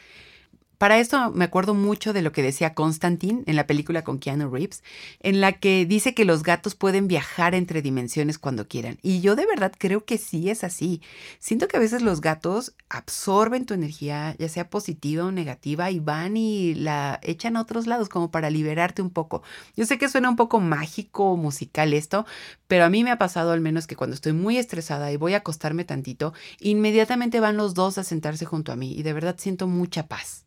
[0.81, 4.49] para esto me acuerdo mucho de lo que decía Constantine en la película con Keanu
[4.49, 4.83] Reeves,
[5.21, 8.97] en la que dice que los gatos pueden viajar entre dimensiones cuando quieran.
[9.03, 11.03] Y yo de verdad creo que sí es así.
[11.39, 16.01] Siento que a veces los gatos absorben tu energía, ya sea positiva o negativa, y
[16.01, 19.43] van y la echan a otros lados como para liberarte un poco.
[19.77, 22.25] Yo sé que suena un poco mágico musical esto,
[22.69, 25.35] pero a mí me ha pasado al menos que cuando estoy muy estresada y voy
[25.35, 29.37] a acostarme tantito, inmediatamente van los dos a sentarse junto a mí y de verdad
[29.39, 30.47] siento mucha paz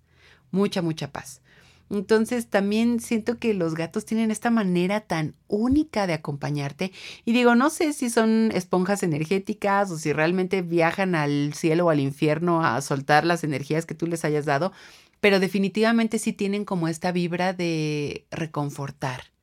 [0.53, 1.41] mucha, mucha paz.
[1.89, 6.91] Entonces también siento que los gatos tienen esta manera tan única de acompañarte.
[7.25, 11.89] Y digo, no sé si son esponjas energéticas o si realmente viajan al cielo o
[11.89, 14.71] al infierno a soltar las energías que tú les hayas dado,
[15.19, 19.33] pero definitivamente sí tienen como esta vibra de reconfortar.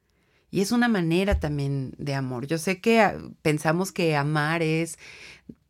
[0.51, 2.46] Y es una manera también de amor.
[2.46, 4.99] Yo sé que ah, pensamos que amar es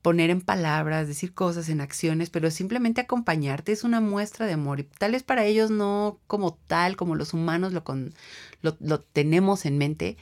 [0.03, 4.81] poner en palabras, decir cosas, en acciones, pero simplemente acompañarte es una muestra de amor.
[4.81, 8.15] Y tal vez para ellos no como tal, como los humanos lo, con,
[8.63, 10.17] lo, lo tenemos en mente,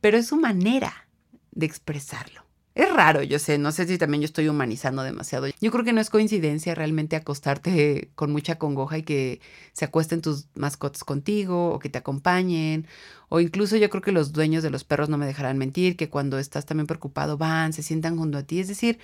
[0.00, 1.06] pero es su manera
[1.52, 2.49] de expresarlo.
[2.74, 5.48] Es raro, yo sé, no sé si también yo estoy humanizando demasiado.
[5.60, 9.40] Yo creo que no es coincidencia realmente acostarte con mucha congoja y que
[9.72, 12.86] se acuesten tus mascotas contigo o que te acompañen.
[13.28, 16.08] O incluso yo creo que los dueños de los perros no me dejarán mentir, que
[16.08, 18.60] cuando estás también preocupado van, se sientan junto a ti.
[18.60, 19.00] Es decir,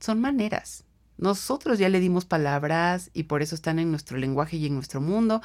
[0.00, 0.84] son maneras.
[1.18, 5.02] Nosotros ya le dimos palabras y por eso están en nuestro lenguaje y en nuestro
[5.02, 5.42] mundo,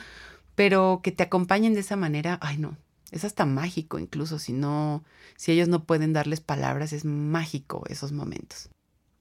[0.56, 2.78] pero que te acompañen de esa manera, ay no,
[3.12, 5.04] es hasta mágico incluso si no,
[5.36, 8.70] si ellos no pueden darles palabras, es mágico esos momentos.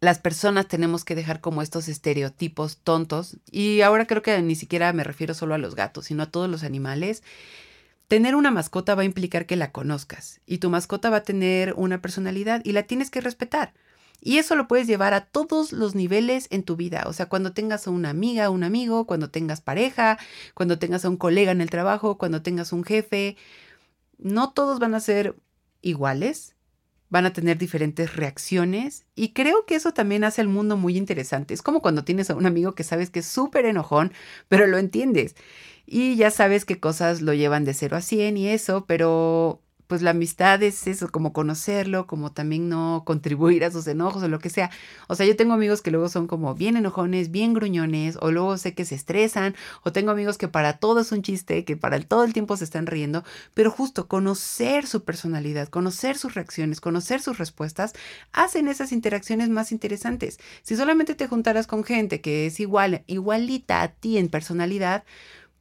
[0.01, 4.93] Las personas tenemos que dejar como estos estereotipos tontos y ahora creo que ni siquiera
[4.93, 7.23] me refiero solo a los gatos, sino a todos los animales.
[8.09, 11.73] Tener una mascota va a implicar que la conozcas y tu mascota va a tener
[11.75, 13.73] una personalidad y la tienes que respetar.
[14.21, 17.05] Y eso lo puedes llevar a todos los niveles en tu vida.
[17.07, 20.19] O sea, cuando tengas a una amiga, un amigo, cuando tengas pareja,
[20.55, 23.37] cuando tengas a un colega en el trabajo, cuando tengas un jefe,
[24.25, 25.37] no todos van a ser
[25.83, 26.57] iguales,
[27.11, 31.55] van a tener diferentes reacciones y creo que eso también hace el mundo muy interesante.
[31.55, 34.13] Es como cuando tienes a un amigo que sabes que es súper enojón,
[34.49, 35.37] pero lo entiendes
[35.87, 40.03] y ya sabes qué cosas lo llevan de 0 a 100 y eso, pero pues
[40.03, 44.39] la amistad es eso, como conocerlo, como también no contribuir a sus enojos o lo
[44.39, 44.71] que sea.
[45.09, 48.57] O sea, yo tengo amigos que luego son como bien enojones, bien gruñones, o luego
[48.59, 52.01] sé que se estresan, o tengo amigos que para todo es un chiste, que para
[52.01, 57.21] todo el tiempo se están riendo, pero justo conocer su personalidad, conocer sus reacciones, conocer
[57.21, 57.93] sus respuestas,
[58.33, 60.39] hacen esas interacciones más interesantes.
[60.63, 65.05] Si solamente te juntaras con gente que es igual, igualita a ti en personalidad,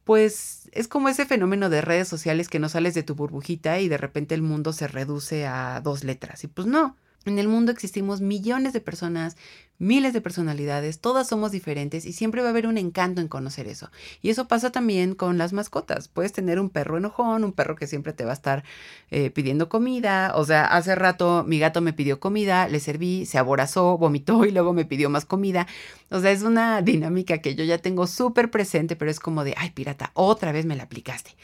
[0.04, 3.88] pues es como ese fenómeno de redes sociales que no sales de tu burbujita y
[3.88, 6.44] de repente el mundo se reduce a dos letras.
[6.44, 9.36] Y pues no, en el mundo existimos millones de personas,
[9.78, 13.66] miles de personalidades, todas somos diferentes y siempre va a haber un encanto en conocer
[13.66, 13.90] eso.
[14.22, 16.08] Y eso pasa también con las mascotas.
[16.08, 18.64] Puedes tener un perro enojón, un perro que siempre te va a estar
[19.10, 20.32] eh, pidiendo comida.
[20.36, 24.52] O sea, hace rato mi gato me pidió comida, le serví, se aborazó, vomitó y
[24.52, 25.66] luego me pidió más comida.
[26.10, 29.54] O sea, es una dinámica que yo ya tengo súper presente, pero es como de,
[29.56, 31.36] ay, pirata, otra vez me la aplicaste.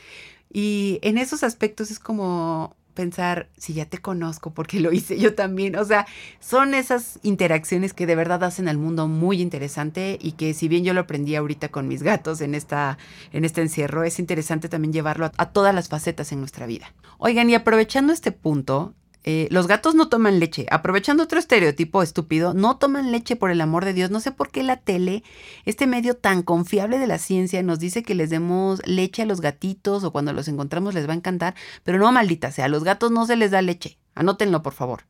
[0.52, 5.34] Y en esos aspectos es como pensar si ya te conozco porque lo hice yo
[5.34, 5.74] también.
[5.76, 6.06] O sea,
[6.38, 10.84] son esas interacciones que de verdad hacen al mundo muy interesante y que si bien
[10.84, 12.98] yo lo aprendí ahorita con mis gatos en, esta,
[13.32, 16.92] en este encierro, es interesante también llevarlo a, a todas las facetas en nuestra vida.
[17.16, 20.66] Oigan, y aprovechando este punto, eh, los gatos no toman leche.
[20.70, 24.11] Aprovechando otro estereotipo estúpido, no toman leche por el amor de Dios.
[24.11, 25.22] No sé por qué la tele,
[25.66, 29.40] este medio tan confiable de la ciencia, nos dice que les demos leche a los
[29.40, 31.54] gatitos o cuando los encontramos les va a encantar.
[31.85, 33.98] Pero no, maldita sea, a los gatos no se les da leche.
[34.14, 35.04] Anótenlo, por favor.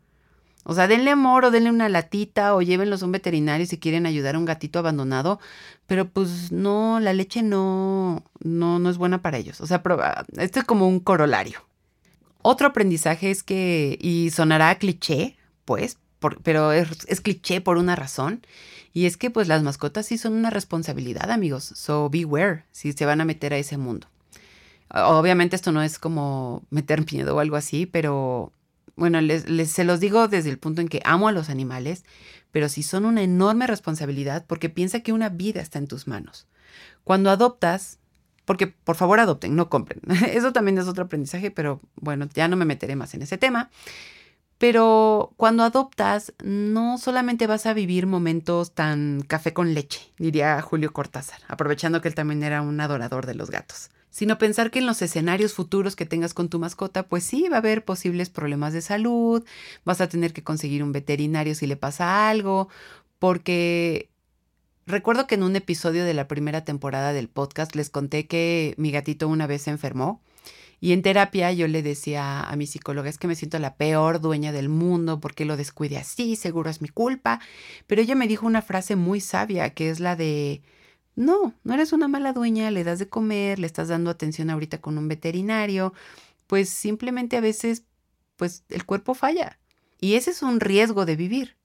[0.64, 4.06] O sea, denle amor o denle una latita o llévenlos a un veterinario si quieren
[4.06, 5.40] ayudar a un gatito abandonado.
[5.86, 9.60] Pero pues no, la leche no, no, no es buena para ellos.
[9.60, 9.82] O sea,
[10.36, 11.69] esto es como un corolario.
[12.42, 15.98] Otro aprendizaje es que, y sonará cliché, pues,
[16.42, 18.46] pero es, cliché por una razón,
[18.92, 23.06] y es que pues las mascotas sí son una responsabilidad, amigos, so beware si se
[23.06, 24.08] van a meter a ese mundo.
[24.92, 28.52] Obviamente esto no es como meter miedo o algo así, pero
[28.96, 32.04] bueno, les, se los digo desde el punto en que amo a los animales,
[32.50, 36.48] pero sí son una enorme responsabilidad porque piensa que una vida está en tus manos.
[37.04, 37.99] Cuando adoptas,
[38.50, 40.00] porque por favor adopten, no compren.
[40.32, 43.70] Eso también es otro aprendizaje, pero bueno, ya no me meteré más en ese tema.
[44.58, 50.92] Pero cuando adoptas, no solamente vas a vivir momentos tan café con leche, diría Julio
[50.92, 54.86] Cortázar, aprovechando que él también era un adorador de los gatos, sino pensar que en
[54.86, 58.72] los escenarios futuros que tengas con tu mascota, pues sí, va a haber posibles problemas
[58.72, 59.44] de salud,
[59.84, 62.68] vas a tener que conseguir un veterinario si le pasa algo,
[63.20, 64.09] porque
[64.90, 68.90] Recuerdo que en un episodio de la primera temporada del podcast les conté que mi
[68.90, 70.20] gatito una vez se enfermó
[70.80, 74.20] y en terapia yo le decía a mi psicóloga, es que me siento la peor
[74.20, 77.40] dueña del mundo porque lo descuide así, seguro es mi culpa.
[77.86, 80.62] Pero ella me dijo una frase muy sabia que es la de,
[81.14, 84.80] no, no eres una mala dueña, le das de comer, le estás dando atención ahorita
[84.80, 85.94] con un veterinario,
[86.48, 87.84] pues simplemente a veces,
[88.36, 89.60] pues el cuerpo falla.
[90.00, 91.59] Y ese es un riesgo de vivir.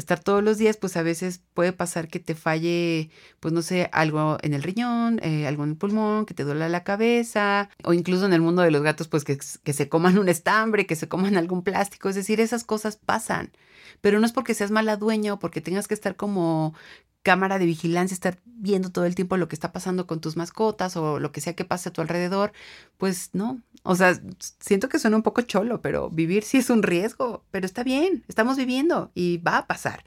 [0.00, 3.88] Estar todos los días, pues a veces puede pasar que te falle, pues no sé,
[3.92, 7.92] algo en el riñón, eh, algo en el pulmón, que te duela la cabeza, o
[7.92, 10.96] incluso en el mundo de los gatos, pues que, que se coman un estambre, que
[10.96, 13.52] se coman algún plástico, es decir, esas cosas pasan.
[14.00, 16.74] Pero no es porque seas mala dueña o porque tengas que estar como
[17.22, 20.96] cámara de vigilancia, estar viendo todo el tiempo lo que está pasando con tus mascotas
[20.96, 22.52] o lo que sea que pase a tu alrededor,
[22.98, 23.60] pues no.
[23.82, 24.20] O sea,
[24.58, 28.24] siento que suena un poco cholo, pero vivir sí es un riesgo, pero está bien,
[28.28, 30.04] estamos viviendo y va a pasar.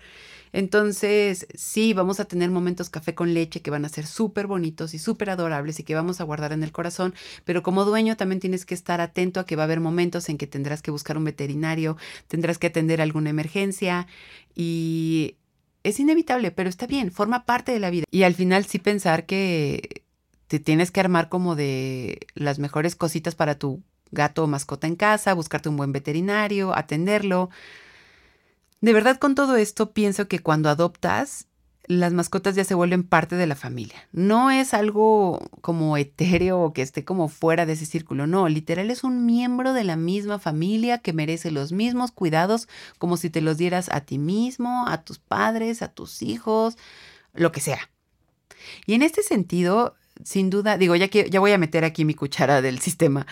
[0.53, 4.93] Entonces, sí, vamos a tener momentos café con leche que van a ser súper bonitos
[4.93, 8.39] y súper adorables y que vamos a guardar en el corazón, pero como dueño también
[8.39, 11.17] tienes que estar atento a que va a haber momentos en que tendrás que buscar
[11.17, 11.97] un veterinario,
[12.27, 14.05] tendrás que atender alguna emergencia
[14.53, 15.37] y
[15.83, 18.05] es inevitable, pero está bien, forma parte de la vida.
[18.09, 20.03] Y al final sí pensar que
[20.47, 23.81] te tienes que armar como de las mejores cositas para tu
[24.11, 27.49] gato o mascota en casa, buscarte un buen veterinario, atenderlo.
[28.81, 31.47] De verdad con todo esto pienso que cuando adoptas
[31.85, 34.07] las mascotas ya se vuelven parte de la familia.
[34.11, 38.25] No es algo como etéreo o que esté como fuera de ese círculo.
[38.25, 43.17] No, literal es un miembro de la misma familia que merece los mismos cuidados como
[43.17, 46.77] si te los dieras a ti mismo, a tus padres, a tus hijos,
[47.33, 47.89] lo que sea.
[48.85, 52.13] Y en este sentido, sin duda, digo, ya que ya voy a meter aquí mi
[52.13, 53.27] cuchara del sistema,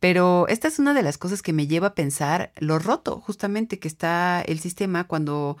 [0.00, 3.78] pero esta es una de las cosas que me lleva a pensar lo roto justamente
[3.78, 5.58] que está el sistema cuando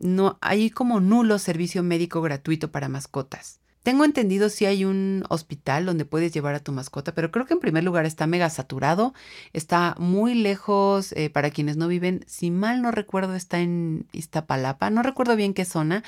[0.00, 3.60] no hay como nulo servicio médico gratuito para mascotas.
[3.86, 7.54] Tengo entendido si hay un hospital donde puedes llevar a tu mascota, pero creo que
[7.54, 9.14] en primer lugar está mega saturado,
[9.52, 14.90] está muy lejos eh, para quienes no viven, si mal no recuerdo está en Iztapalapa,
[14.90, 16.02] no recuerdo bien qué zona,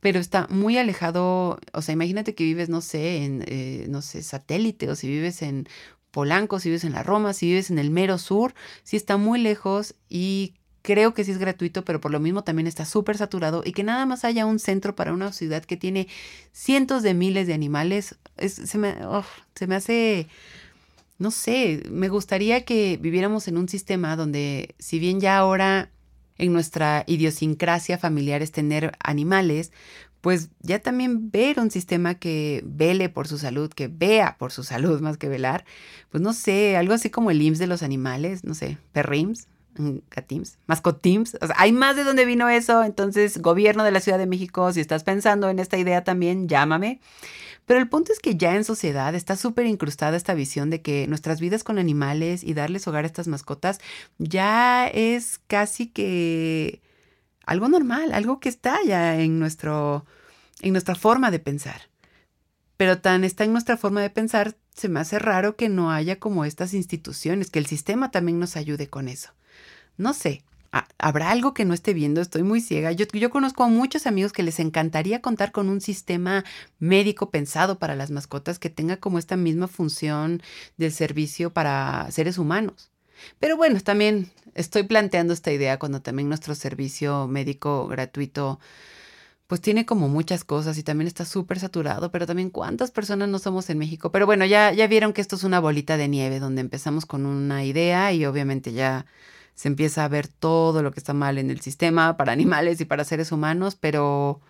[0.00, 4.24] pero está muy alejado, o sea, imagínate que vives, no sé, en, eh, no sé,
[4.24, 5.68] satélite, o si vives en
[6.10, 9.40] Polanco, si vives en la Roma, si vives en el mero sur, si está muy
[9.40, 13.62] lejos y creo que sí es gratuito, pero por lo mismo también está súper saturado
[13.64, 16.08] y que nada más haya un centro para una ciudad que tiene
[16.52, 18.96] cientos de miles de animales, se, me,
[19.54, 20.28] se me hace,
[21.18, 25.90] no sé, me gustaría que viviéramos en un sistema donde si bien ya ahora
[26.38, 29.72] en nuestra idiosincrasia familiar es tener animales,
[30.20, 34.64] pues ya también ver un sistema que vele por su salud, que vea por su
[34.64, 35.64] salud más que velar,
[36.10, 39.48] pues no sé, algo así como el IMSS de los animales, no sé, perrims,
[40.08, 41.36] Catims, Mascotims.
[41.56, 42.82] Hay más de dónde vino eso.
[42.82, 47.00] Entonces, gobierno de la Ciudad de México, si estás pensando en esta idea también, llámame.
[47.66, 51.06] Pero el punto es que ya en sociedad está súper incrustada esta visión de que
[51.06, 53.78] nuestras vidas con animales y darles hogar a estas mascotas
[54.18, 56.82] ya es casi que
[57.46, 60.04] algo normal, algo que está ya en, nuestro,
[60.62, 61.82] en nuestra forma de pensar.
[62.76, 66.18] Pero tan está en nuestra forma de pensar, se me hace raro que no haya
[66.18, 69.30] como estas instituciones, que el sistema también nos ayude con eso.
[70.00, 70.42] No sé,
[70.96, 72.22] ¿habrá algo que no esté viendo?
[72.22, 72.90] Estoy muy ciega.
[72.90, 76.42] Yo, conozco a muchos amigos que les encantaría contar con un sistema
[76.78, 80.42] médico pensado para las mascotas que tenga como esta misma función
[80.78, 82.90] del servicio para seres humanos.
[83.40, 88.58] Pero bueno, también estoy planteando esta idea cuando también nuestro servicio médico gratuito
[89.48, 93.38] pues tiene como muchas cosas y también está súper saturado, pero también cuántas personas no
[93.38, 94.10] somos en México.
[94.12, 97.26] Pero bueno, ya, ya vieron que esto es una bolita de nieve donde empezamos con
[97.26, 99.04] una idea y obviamente ya
[99.60, 102.86] se empieza a ver todo lo que está mal en el sistema para animales y
[102.86, 104.40] para seres humanos, pero,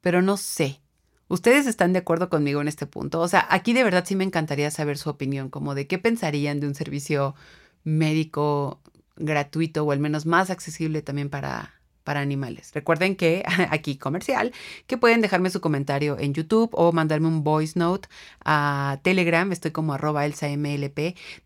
[0.00, 0.80] pero no sé.
[1.26, 3.18] ¿Ustedes están de acuerdo conmigo en este punto?
[3.18, 6.60] O sea, aquí de verdad sí me encantaría saber su opinión, como de qué pensarían
[6.60, 7.34] de un servicio
[7.82, 8.80] médico
[9.16, 12.70] gratuito o al menos más accesible también para, para animales.
[12.74, 14.52] Recuerden que aquí comercial,
[14.86, 18.08] que pueden dejarme su comentario en YouTube o mandarme un voice note
[18.44, 20.96] a Telegram, estoy como arroba elsamlp.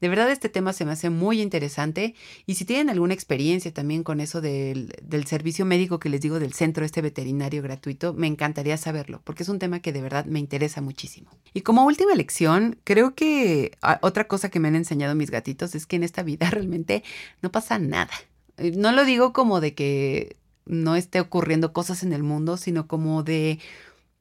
[0.00, 2.14] De verdad este tema se me hace muy interesante
[2.46, 6.38] y si tienen alguna experiencia también con eso del, del servicio médico que les digo
[6.38, 10.24] del centro este veterinario gratuito, me encantaría saberlo porque es un tema que de verdad
[10.26, 11.30] me interesa muchísimo.
[11.54, 15.74] Y como última lección, creo que ah, otra cosa que me han enseñado mis gatitos
[15.74, 17.02] es que en esta vida realmente
[17.42, 18.12] no pasa nada.
[18.58, 20.36] No lo digo como de que
[20.66, 23.58] no esté ocurriendo cosas en el mundo, sino como de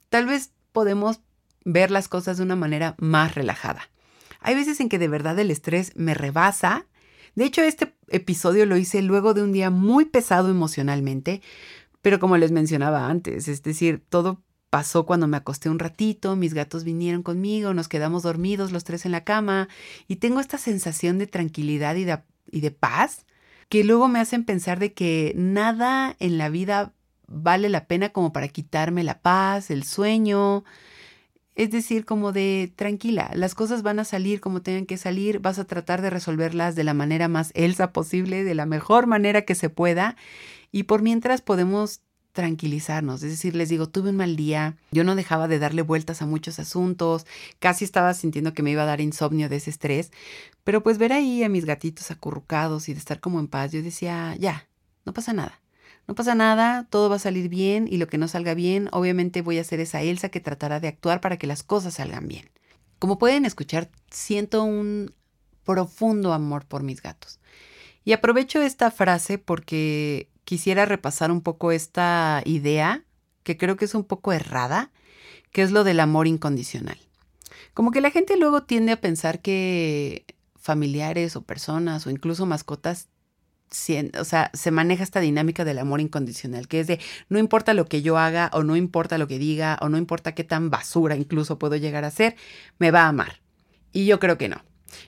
[0.10, 1.20] tal vez podemos
[1.66, 3.90] ver las cosas de una manera más relajada.
[4.40, 6.86] Hay veces en que de verdad el estrés me rebasa.
[7.34, 11.42] De hecho, este episodio lo hice luego de un día muy pesado emocionalmente,
[12.02, 16.54] pero como les mencionaba antes, es decir, todo pasó cuando me acosté un ratito, mis
[16.54, 19.70] gatos vinieron conmigo, nos quedamos dormidos los tres en la cama
[20.08, 22.20] y tengo esta sensación de tranquilidad y de,
[22.52, 23.26] y de paz
[23.70, 26.94] que luego me hacen pensar de que nada en la vida
[27.28, 30.64] vale la pena como para quitarme la paz, el sueño.
[31.56, 35.58] Es decir, como de tranquila, las cosas van a salir como tengan que salir, vas
[35.58, 39.56] a tratar de resolverlas de la manera más elsa posible, de la mejor manera que
[39.56, 40.18] se pueda,
[40.72, 42.02] y por mientras podemos
[42.36, 43.24] tranquilizarnos.
[43.24, 46.28] Es decir, les digo, tuve un mal día, yo no dejaba de darle vueltas a
[46.28, 47.26] muchos asuntos,
[47.60, 50.12] casi estaba sintiendo que me iba a dar insomnio de ese estrés,
[50.64, 53.82] pero pues ver ahí a mis gatitos acurrucados y de estar como en paz, yo
[53.82, 54.68] decía, ya,
[55.06, 55.62] no pasa nada.
[56.08, 59.42] No pasa nada, todo va a salir bien y lo que no salga bien, obviamente
[59.42, 62.52] voy a ser esa Elsa que tratará de actuar para que las cosas salgan bien.
[63.00, 65.16] Como pueden escuchar, siento un
[65.64, 67.40] profundo amor por mis gatos.
[68.04, 73.04] Y aprovecho esta frase porque quisiera repasar un poco esta idea,
[73.44, 74.92] que creo que es un poco errada,
[75.52, 76.98] que es lo del amor incondicional.
[77.74, 80.26] Como que la gente luego tiende a pensar que
[80.56, 83.10] familiares o personas o incluso mascotas
[84.20, 87.86] o sea, se maneja esta dinámica del amor incondicional, que es de no importa lo
[87.86, 91.16] que yo haga o no importa lo que diga o no importa qué tan basura
[91.16, 92.36] incluso puedo llegar a ser,
[92.78, 93.42] me va a amar.
[93.92, 94.62] Y yo creo que no.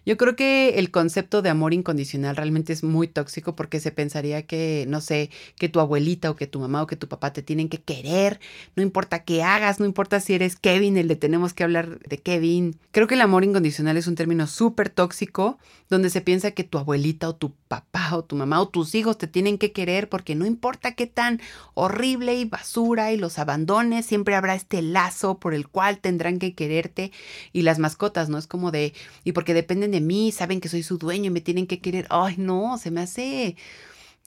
[0.05, 4.45] Yo creo que el concepto de amor incondicional realmente es muy tóxico porque se pensaría
[4.45, 7.43] que, no sé, que tu abuelita o que tu mamá o que tu papá te
[7.43, 8.39] tienen que querer,
[8.75, 12.17] no importa qué hagas, no importa si eres Kevin, el de tenemos que hablar de
[12.17, 12.77] Kevin.
[12.91, 15.57] Creo que el amor incondicional es un término súper tóxico
[15.89, 19.17] donde se piensa que tu abuelita o tu papá o tu mamá o tus hijos
[19.17, 21.41] te tienen que querer porque no importa qué tan
[21.73, 26.53] horrible y basura y los abandones, siempre habrá este lazo por el cual tendrán que
[26.53, 27.11] quererte
[27.53, 28.37] y las mascotas, ¿no?
[28.37, 28.93] Es como de,
[29.23, 32.07] y porque dependen de mí, saben que soy su dueño y me tienen que querer,
[32.09, 33.55] ay no, se me hace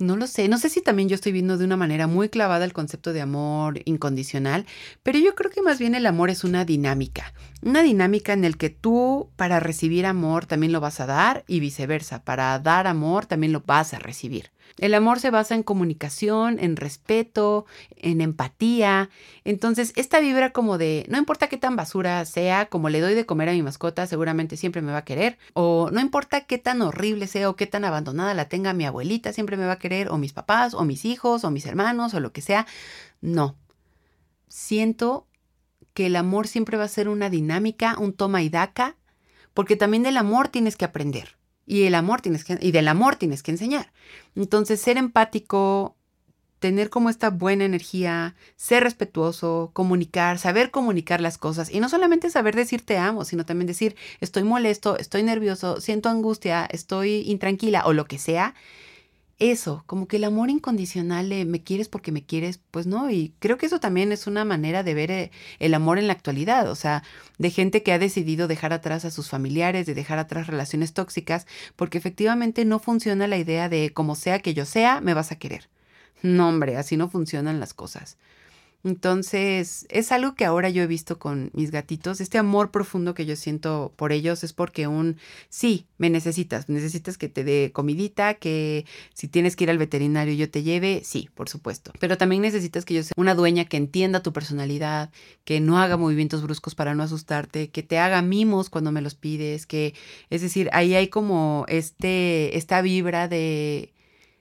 [0.00, 2.64] no lo sé, no sé si también yo estoy viendo de una manera muy clavada
[2.64, 4.66] el concepto de amor incondicional,
[5.02, 8.56] pero yo creo que más bien el amor es una dinámica, una dinámica en el
[8.56, 13.26] que tú para recibir amor también lo vas a dar y viceversa, para dar amor
[13.26, 14.50] también lo vas a recibir.
[14.78, 17.66] El amor se basa en comunicación, en respeto,
[17.96, 19.10] en empatía.
[19.44, 23.26] Entonces, esta vibra como de, no importa qué tan basura sea, como le doy de
[23.26, 25.38] comer a mi mascota, seguramente siempre me va a querer.
[25.54, 29.32] O no importa qué tan horrible sea o qué tan abandonada la tenga mi abuelita,
[29.32, 30.10] siempre me va a querer.
[30.10, 32.66] O mis papás, o mis hijos, o mis hermanos, o lo que sea.
[33.20, 33.56] No.
[34.48, 35.26] Siento
[35.94, 38.96] que el amor siempre va a ser una dinámica, un toma y daca,
[39.54, 41.39] porque también del amor tienes que aprender.
[41.70, 43.92] Y el amor tienes que, y del amor tienes que enseñar.
[44.34, 45.94] Entonces, ser empático,
[46.58, 51.70] tener como esta buena energía, ser respetuoso, comunicar, saber comunicar las cosas.
[51.70, 56.08] Y no solamente saber decir te amo, sino también decir estoy molesto, estoy nervioso, siento
[56.08, 58.56] angustia, estoy intranquila o lo que sea
[59.40, 63.32] eso, como que el amor incondicional de me quieres porque me quieres, pues no, y
[63.40, 66.70] creo que eso también es una manera de ver eh, el amor en la actualidad,
[66.70, 67.02] o sea,
[67.38, 71.46] de gente que ha decidido dejar atrás a sus familiares, de dejar atrás relaciones tóxicas,
[71.74, 75.36] porque efectivamente no funciona la idea de como sea que yo sea, me vas a
[75.36, 75.68] querer.
[76.22, 78.18] No, hombre, así no funcionan las cosas.
[78.82, 82.20] Entonces, es algo que ahora yo he visto con mis gatitos.
[82.20, 85.18] Este amor profundo que yo siento por ellos es porque un,
[85.50, 90.32] sí, me necesitas, necesitas que te dé comidita, que si tienes que ir al veterinario
[90.32, 91.92] yo te lleve, sí, por supuesto.
[92.00, 95.10] Pero también necesitas que yo sea una dueña que entienda tu personalidad,
[95.44, 99.14] que no haga movimientos bruscos para no asustarte, que te haga mimos cuando me los
[99.14, 99.94] pides, que,
[100.30, 103.92] es decir, ahí hay como este, esta vibra de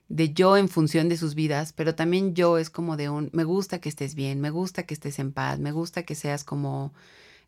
[0.10, 3.44] de yo en función de sus vidas, pero también yo es como de un, me
[3.44, 6.94] gusta que estés bien, me gusta que estés en paz, me gusta que seas como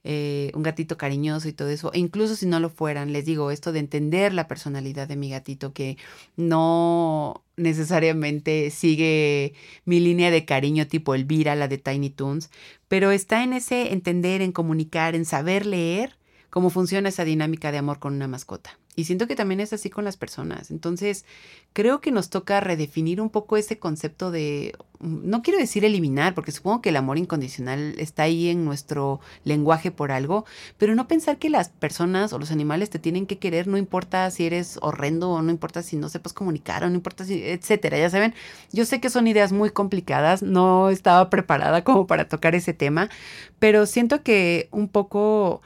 [0.03, 1.91] eh, un gatito cariñoso y todo eso.
[1.93, 5.30] E incluso si no lo fueran, les digo esto de entender la personalidad de mi
[5.30, 5.97] gatito, que
[6.38, 9.53] no necesariamente sigue
[9.86, 12.49] mi línea de cariño tipo Elvira, la de Tiny Toons,
[12.88, 16.18] pero está en ese entender, en comunicar, en saber leer
[16.49, 18.80] cómo funciona esa dinámica de amor con una mascota.
[18.95, 20.69] Y siento que también es así con las personas.
[20.69, 21.25] Entonces,
[21.71, 26.51] creo que nos toca redefinir un poco ese concepto de, no quiero decir eliminar, porque
[26.51, 30.45] supongo que el amor incondicional está ahí en nuestro lenguaje por algo,
[30.77, 34.29] pero no pensar que las personas o los animales te tienen que querer, no importa
[34.29, 37.97] si eres horrendo o no importa si no sepas comunicar o no importa si, etcétera.
[37.97, 38.33] Ya saben,
[38.73, 43.09] yo sé que son ideas muy complicadas, no estaba preparada como para tocar ese tema,
[43.57, 45.61] pero siento que un poco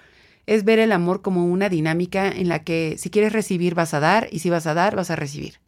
[0.47, 3.99] es ver el amor como una dinámica en la que si quieres recibir vas a
[3.99, 5.59] dar y si vas a dar vas a recibir.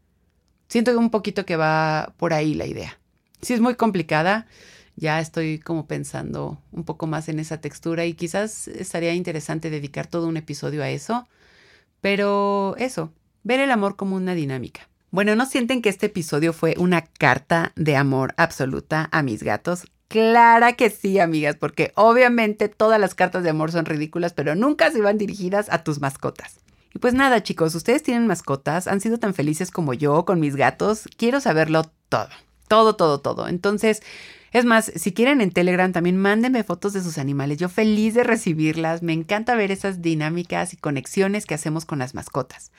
[0.68, 3.00] Siento un poquito que va por ahí la idea.
[3.42, 4.48] Si es muy complicada,
[4.96, 10.08] ya estoy como pensando un poco más en esa textura y quizás estaría interesante dedicar
[10.08, 11.28] todo un episodio a eso.
[12.02, 13.14] Pero eso,
[13.44, 14.90] ver el amor como una dinámica.
[15.10, 19.86] Bueno, ¿no sienten que este episodio fue una carta de amor absoluta a mis gatos?
[20.08, 24.89] Clara que sí, amigas, porque obviamente todas las cartas de amor son ridículas, pero nunca
[24.91, 26.60] se van dirigidas a tus mascotas.
[26.93, 30.55] Y pues nada, chicos, ustedes tienen mascotas, han sido tan felices como yo con mis
[30.55, 32.30] gatos, quiero saberlo todo,
[32.70, 33.47] todo, todo, todo.
[33.49, 34.01] Entonces,
[34.54, 37.58] Es más, si quieren en Telegram también mándenme fotos de sus animales.
[37.58, 39.04] Yo feliz de recibirlas.
[39.04, 42.72] Me encanta ver esas dinámicas y conexiones que hacemos con las mascotas.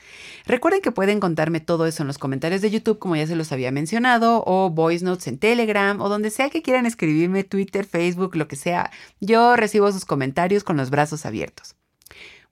[0.47, 3.53] Recuerden que pueden contarme todo eso en los comentarios de YouTube, como ya se los
[3.53, 8.37] había mencionado, o voice notes en Telegram, o donde sea que quieran escribirme, Twitter, Facebook,
[8.37, 8.91] lo que sea.
[9.21, 11.75] Yo recibo sus comentarios con los brazos abiertos.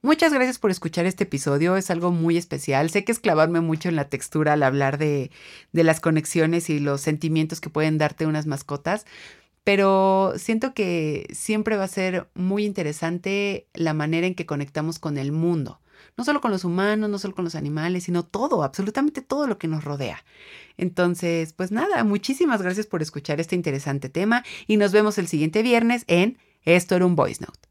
[0.03, 2.91] Muchas gracias por escuchar este episodio, es algo muy especial.
[2.91, 5.31] Sé que es clavarme mucho en la textura al hablar de,
[5.73, 9.07] las conexiones y los sentimientos que pueden darte unas mascotas,
[9.65, 15.19] pero siento que siempre va a ser muy interesante la manera en que conectamos con
[15.19, 15.81] el mundo.
[16.17, 19.59] No solo con los humanos, no solo con los animales, sino todo, absolutamente todo lo
[19.59, 20.25] que nos rodea.
[20.77, 25.63] Entonces, pues nada, muchísimas gracias por escuchar este interesante tema y nos vemos el siguiente
[25.63, 27.66] viernes en Esto era un Voice Note.